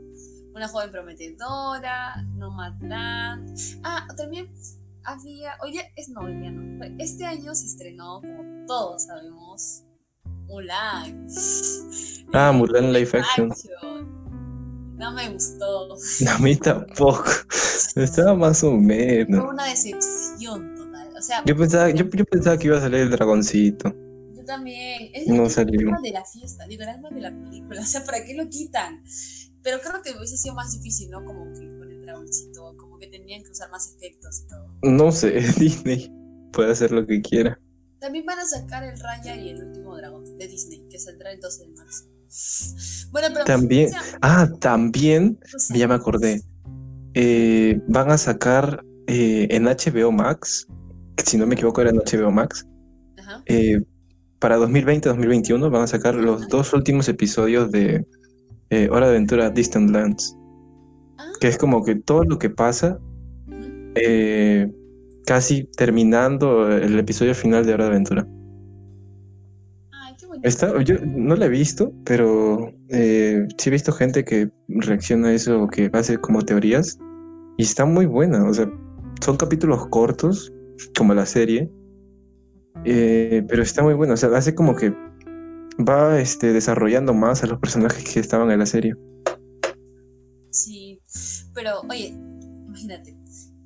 [0.54, 3.58] Una Joven Prometedora, Nomadland.
[3.82, 4.52] Ah, también
[5.04, 5.56] había.
[5.62, 6.84] Oye, es no, día no.
[6.98, 9.84] Este año se estrenó, como todos sabemos,
[10.46, 11.26] Mulan.
[12.32, 13.52] Ah, Mulan Live Action.
[15.02, 15.96] No me gustó.
[16.28, 17.24] A mí tampoco.
[17.96, 19.44] Estaba más o Fue menos.
[19.50, 21.08] una decepción total.
[21.18, 23.94] O sea, Yo pensaba, yo, yo pensaba que iba a salir el dragoncito.
[24.34, 25.10] yo también.
[25.12, 25.80] Es, No salió.
[25.80, 27.80] el alma de la fiesta, digo, el alma de la película.
[27.80, 29.02] O sea, ¿para qué lo quitan?
[29.62, 31.24] Pero creo que hubiese sido más difícil, ¿no?
[31.24, 34.68] Como que con el dragoncito, como que tenían que usar más efectos y todo.
[34.82, 36.12] No sé, Disney
[36.52, 37.58] puede hacer lo que quiera.
[38.00, 41.40] También van a sacar el Raya y el último dragón de Disney, que saldrá el
[41.40, 42.04] 12 de marzo.
[43.10, 43.44] Bueno, pero.
[43.44, 46.42] También- Ah, también, sea, ya me acordé.
[47.14, 50.66] Eh, van a sacar eh, en HBO Max,
[51.24, 52.66] si no me equivoco era en HBO Max,
[53.18, 53.42] Ajá.
[53.46, 53.82] eh,
[54.38, 58.06] para 2020-2021 van a sacar los dos últimos episodios de
[58.70, 60.34] eh, Hora de Aventura Distant Lands,
[61.18, 62.98] Ah, que es como que todo lo que pasa
[63.94, 64.72] eh,
[65.26, 68.26] casi terminando el episodio final de Hora de Aventura.
[70.42, 75.32] Está, yo no la he visto, pero eh, sí he visto gente que reacciona a
[75.32, 76.98] eso o que hace como teorías
[77.56, 78.44] y está muy buena.
[78.48, 78.68] O sea,
[79.20, 80.52] son capítulos cortos,
[80.98, 81.70] como la serie,
[82.84, 84.14] eh, pero está muy buena.
[84.14, 84.92] O sea, hace como que
[85.78, 88.94] va este, desarrollando más a los personajes que estaban en la serie.
[90.50, 91.00] Sí,
[91.54, 92.14] pero oye,
[92.66, 93.16] imagínate,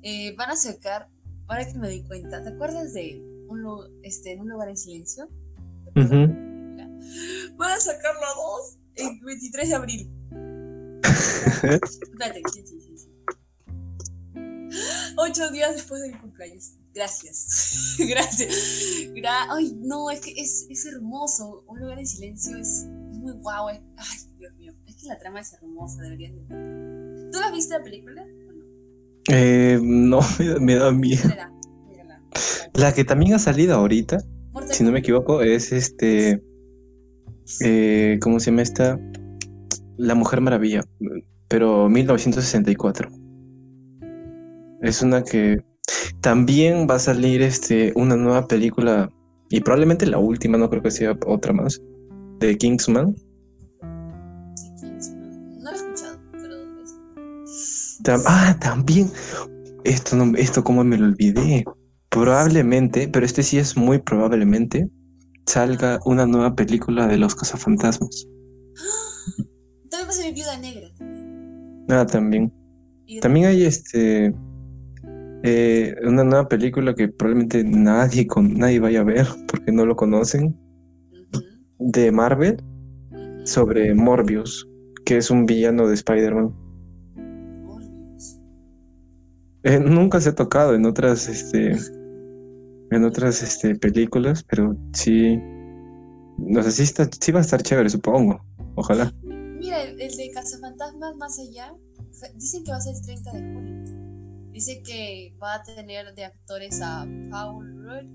[0.03, 1.09] eh, van a sacar,
[1.47, 3.19] ahora que me doy cuenta, ¿te acuerdas de
[3.49, 3.65] un,
[4.03, 5.27] este, un lugar en silencio?
[5.95, 6.56] Ujú.
[7.57, 10.11] Van a sacar la 2 el 23 de abril.
[11.63, 13.07] Espérate, sí, sí, sí.
[15.17, 16.73] Ocho días después de mi cumpleaños.
[16.93, 17.95] Gracias.
[18.09, 18.53] Gracias.
[19.13, 21.63] Gra- Ay, no, es que es, es hermoso.
[21.67, 23.69] Un lugar en silencio es, es muy guau.
[23.69, 24.73] es- Ay, Dios mío.
[24.85, 26.41] Es que la trama es hermosa, deberías de
[27.31, 28.21] ¿Tú la viste la película?
[28.23, 28.63] ¿O no?
[29.29, 31.23] Eh, no, me da, me da miedo.
[31.23, 31.51] Mírala,
[31.87, 32.21] mírala.
[32.73, 34.17] La que también ha salido ahorita,
[34.51, 36.43] Mortal si no me equivoco, es este.
[37.61, 38.99] Eh, ¿Cómo se llama esta?
[39.97, 40.83] La Mujer Maravilla,
[41.47, 43.09] pero 1964.
[44.81, 45.63] Es una que
[46.21, 49.11] también va a salir este, una nueva película,
[49.49, 51.81] y probablemente la última, no creo que sea otra más,
[52.39, 53.15] de Kingsman.
[54.79, 55.59] Kingsman.
[55.59, 56.55] No lo he escuchado, pero
[57.45, 57.99] es.
[58.03, 59.09] Tam- ah, también.
[59.83, 61.63] Esto, no, esto como me lo olvidé.
[62.09, 64.87] Probablemente, pero este sí es muy probablemente,
[65.47, 68.27] salga una nueva película de los cazafantasmas.
[69.89, 70.89] También va a Viuda Negra.
[71.89, 72.53] Ah, también.
[73.21, 74.35] También hay este
[75.43, 79.95] eh, una nueva película que probablemente nadie con nadie vaya a ver porque no lo
[79.95, 80.59] conocen
[81.79, 82.57] de Marvel
[83.45, 84.67] sobre Morbius,
[85.05, 86.53] que es un villano de Spider-Man.
[87.63, 88.41] Morbius.
[89.63, 91.77] Eh, nunca se ha tocado en otras este
[92.91, 95.37] en otras este películas, pero sí
[96.37, 98.39] no sé si está sí va a estar chévere, supongo.
[98.75, 99.11] Ojalá.
[99.23, 101.73] Mira, el, el de Cazafantasmas más allá,
[102.35, 104.51] dicen que va a ser el 30 de julio.
[104.51, 108.07] Dice que va a tener de actores a Paul Rudd,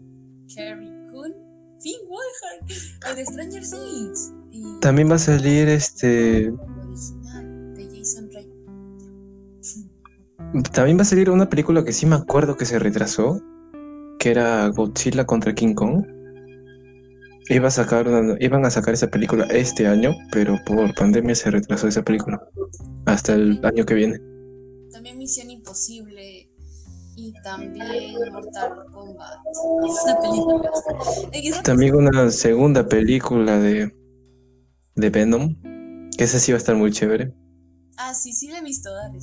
[0.54, 1.34] Carrie Coon,
[1.80, 2.70] Finn Wolfhard,
[3.10, 4.32] el de Stranger Things.
[4.50, 8.62] Y También va a salir este original de Jason Reitman.
[10.72, 13.40] También va a salir una película que sí me acuerdo que se retrasó,
[14.22, 16.06] que era Godzilla contra King Kong.
[17.48, 18.06] Iba a sacar
[18.38, 22.40] iban a sacar esa película este año, pero por pandemia se retrasó esa película
[23.06, 24.20] hasta el año que viene.
[24.92, 26.48] También Misión Imposible
[27.16, 29.40] y también Mortal Kombat.
[29.74, 30.70] Una película.
[31.64, 33.92] También una segunda película de,
[34.94, 35.56] de Venom,
[36.16, 37.34] que esa sí va a estar muy chévere.
[37.96, 39.18] Ah, sí, sí la he visto, dale.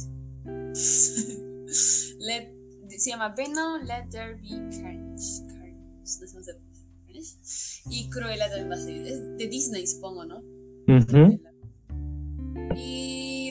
[2.19, 2.58] Let-
[2.99, 5.45] se llama Venom, Let There Be Carnage.
[5.47, 5.75] Carnage.
[5.99, 6.85] No sé cómo se pronuncia.
[7.05, 7.81] Carnage.
[7.91, 9.07] Y Cruella también va a ser.
[9.07, 10.39] Es de Disney, supongo, ¿no?
[10.87, 11.39] Ujú.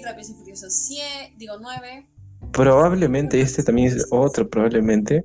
[0.05, 2.09] Rápidos y Furiosos 100, digo 9.
[2.53, 5.25] Probablemente este también es otro, probablemente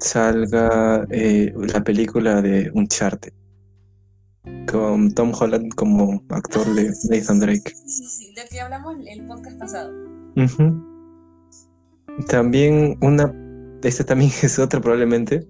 [0.00, 3.32] salga eh, la película de Uncharted
[4.70, 7.72] con Tom Holland como actor de Ah, Nathan Drake.
[7.74, 9.92] Sí, sí, sí, de que hablamos en el podcast pasado.
[10.36, 10.89] Ujú.
[12.28, 13.34] También una,
[13.82, 15.46] esta también es otra probablemente,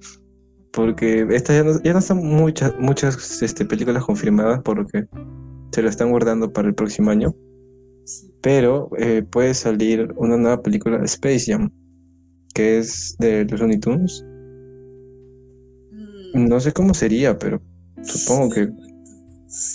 [0.73, 5.07] porque esta ya no, ya no están muchas, muchas este, películas confirmadas, por lo que
[5.73, 7.35] se lo están guardando para el próximo año,
[8.41, 11.71] pero eh, puede salir una nueva película de Space Jam,
[12.55, 14.25] que es de los Looney Tunes.
[16.35, 17.61] Mm, No sé cómo sería, pero
[18.03, 18.69] supongo que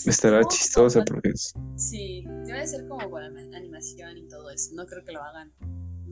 [0.05, 1.53] estará chistosa porque es...
[1.75, 4.71] Sí, debe ser como con animación y todo eso.
[4.73, 5.51] No creo que lo hagan,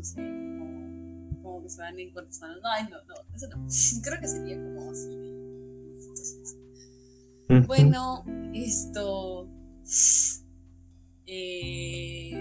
[0.03, 2.57] no sé, como, como que se van en cuantos manos.
[2.61, 3.67] No, ay, no, no, eso no.
[4.03, 5.09] Creo que sería como así
[5.93, 6.57] entonces.
[7.67, 9.47] Bueno, esto.
[11.25, 12.31] Eh,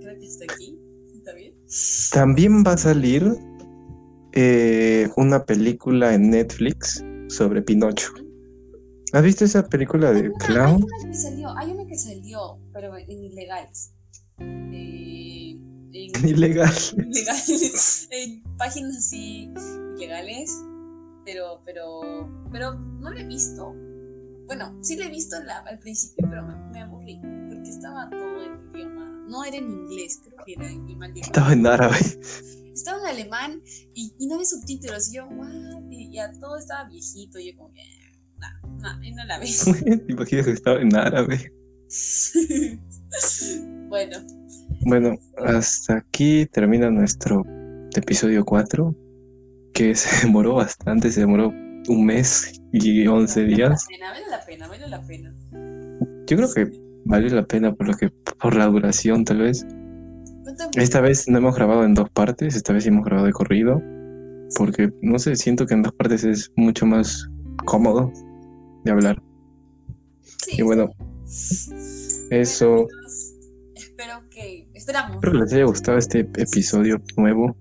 [0.00, 0.78] creo que está aquí.
[1.14, 1.54] ¿Está bien?
[2.12, 3.24] También va a salir
[4.32, 8.12] eh, una película en Netflix sobre Pinocho.
[9.12, 10.84] ¿Has visto esa película Hay de una, hay Clown?
[10.84, 13.92] una que salió, hay una que salió, pero en ilegales.
[14.38, 15.58] Eh,
[15.92, 16.72] en, Ilegal.
[16.96, 19.50] ilegales, en páginas así
[19.96, 20.50] ilegales,
[21.24, 22.00] pero, pero,
[22.50, 23.74] pero no la he visto.
[24.46, 28.10] Bueno, sí la he visto en la- al principio, pero me, me aburrí, porque estaba
[28.10, 31.06] todo en idioma, no era en inglés, creo que era en idioma.
[31.14, 31.96] Estaba en árabe.
[32.74, 33.62] Estaba en alemán
[33.94, 37.58] y, y no había subtítulos, y yo, what, y ya todo estaba viejito, y yo
[37.58, 37.82] como que,
[38.38, 39.48] no, no, y no la veo.
[40.06, 41.52] ¿Te imaginas que estaba en árabe?
[43.88, 44.16] bueno,
[44.84, 47.44] Bueno, hasta aquí termina nuestro
[47.94, 48.94] episodio 4,
[49.72, 51.52] que se demoró bastante, se demoró
[51.88, 53.86] un mes y 11 días.
[53.90, 55.34] Vale la pena, vale la pena.
[56.26, 56.70] Yo creo que
[57.04, 58.10] vale la pena por lo que
[58.40, 59.66] por la duración tal vez.
[60.76, 63.80] Esta vez no hemos grabado en dos partes, esta vez hemos grabado de corrido,
[64.56, 67.28] porque no sé, siento que en dos partes es mucho más
[67.64, 68.12] cómodo
[68.84, 69.22] de hablar.
[70.38, 70.90] Sí, Y bueno,
[72.30, 72.86] eso,
[73.74, 77.56] espero que, esperamos espero que les haya gustado este episodio nuevo.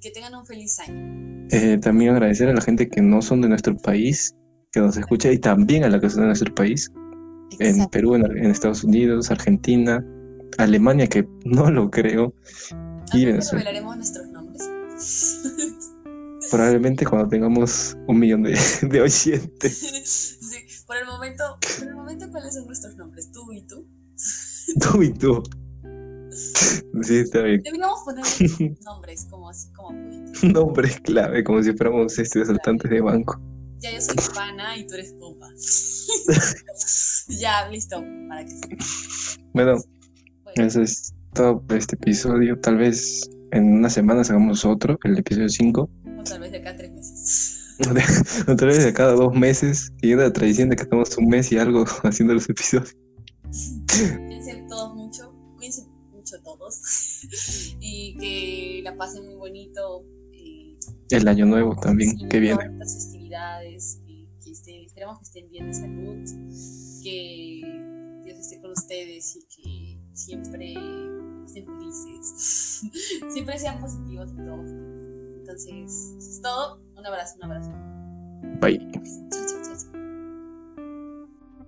[0.00, 1.46] que tengan un feliz año.
[1.50, 4.34] Eh, también agradecer a la gente que no son de nuestro país,
[4.72, 6.90] que nos escucha, y también a la que son de nuestro país,
[7.60, 7.86] en.
[7.88, 10.04] Perú, en, en Estados Unidos, Argentina,
[10.58, 12.34] Alemania, que no lo creo,
[12.70, 13.64] y ¿Algún día Venezuela.
[13.64, 14.68] revelaremos nuestros nombres?
[16.50, 19.78] Probablemente cuando tengamos un millón de, de oyentes.
[20.04, 21.44] sí, por el momento,
[21.78, 23.30] por el momento, ¿cuáles son nuestros nombres?
[23.32, 23.86] Tú y tú.
[24.80, 25.42] Tú y tú.
[27.02, 27.62] Sí, está bien.
[27.62, 28.24] Deberíamos poner
[28.84, 29.92] nombres como así, como.
[30.42, 33.40] Nombres clave, como si fuéramos este, asaltantes de banco.
[33.78, 35.48] Ya yo soy pana y tú eres compa.
[37.28, 38.54] ya, listo, para que.
[39.52, 39.76] Bueno,
[40.44, 42.58] Bueno, eso es todo por este episodio.
[42.58, 45.80] Tal vez en unas semanas hagamos otro, el episodio 5.
[46.18, 47.54] o tal vez de acá a tres meses.
[48.48, 51.58] Otra vez de cada dos meses, siguiendo la tradición de que estamos un mes y
[51.58, 52.96] algo haciendo los episodios.
[57.80, 60.04] y que la pasen muy bonito.
[60.32, 60.76] Eh,
[61.10, 62.78] El año nuevo también, que viene.
[62.78, 66.24] Las festividades, que, estén, esperamos que estén bien de salud,
[67.02, 67.62] que
[68.24, 70.74] Dios esté con ustedes y que siempre
[71.46, 72.82] estén felices,
[73.30, 74.62] siempre sean positivos y todo.
[75.38, 76.82] Entonces, eso es todo.
[76.96, 77.70] Un abrazo, un abrazo.
[78.60, 78.78] Bye.
[79.30, 79.62] Chao, chao,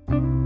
[0.09, 0.40] chao.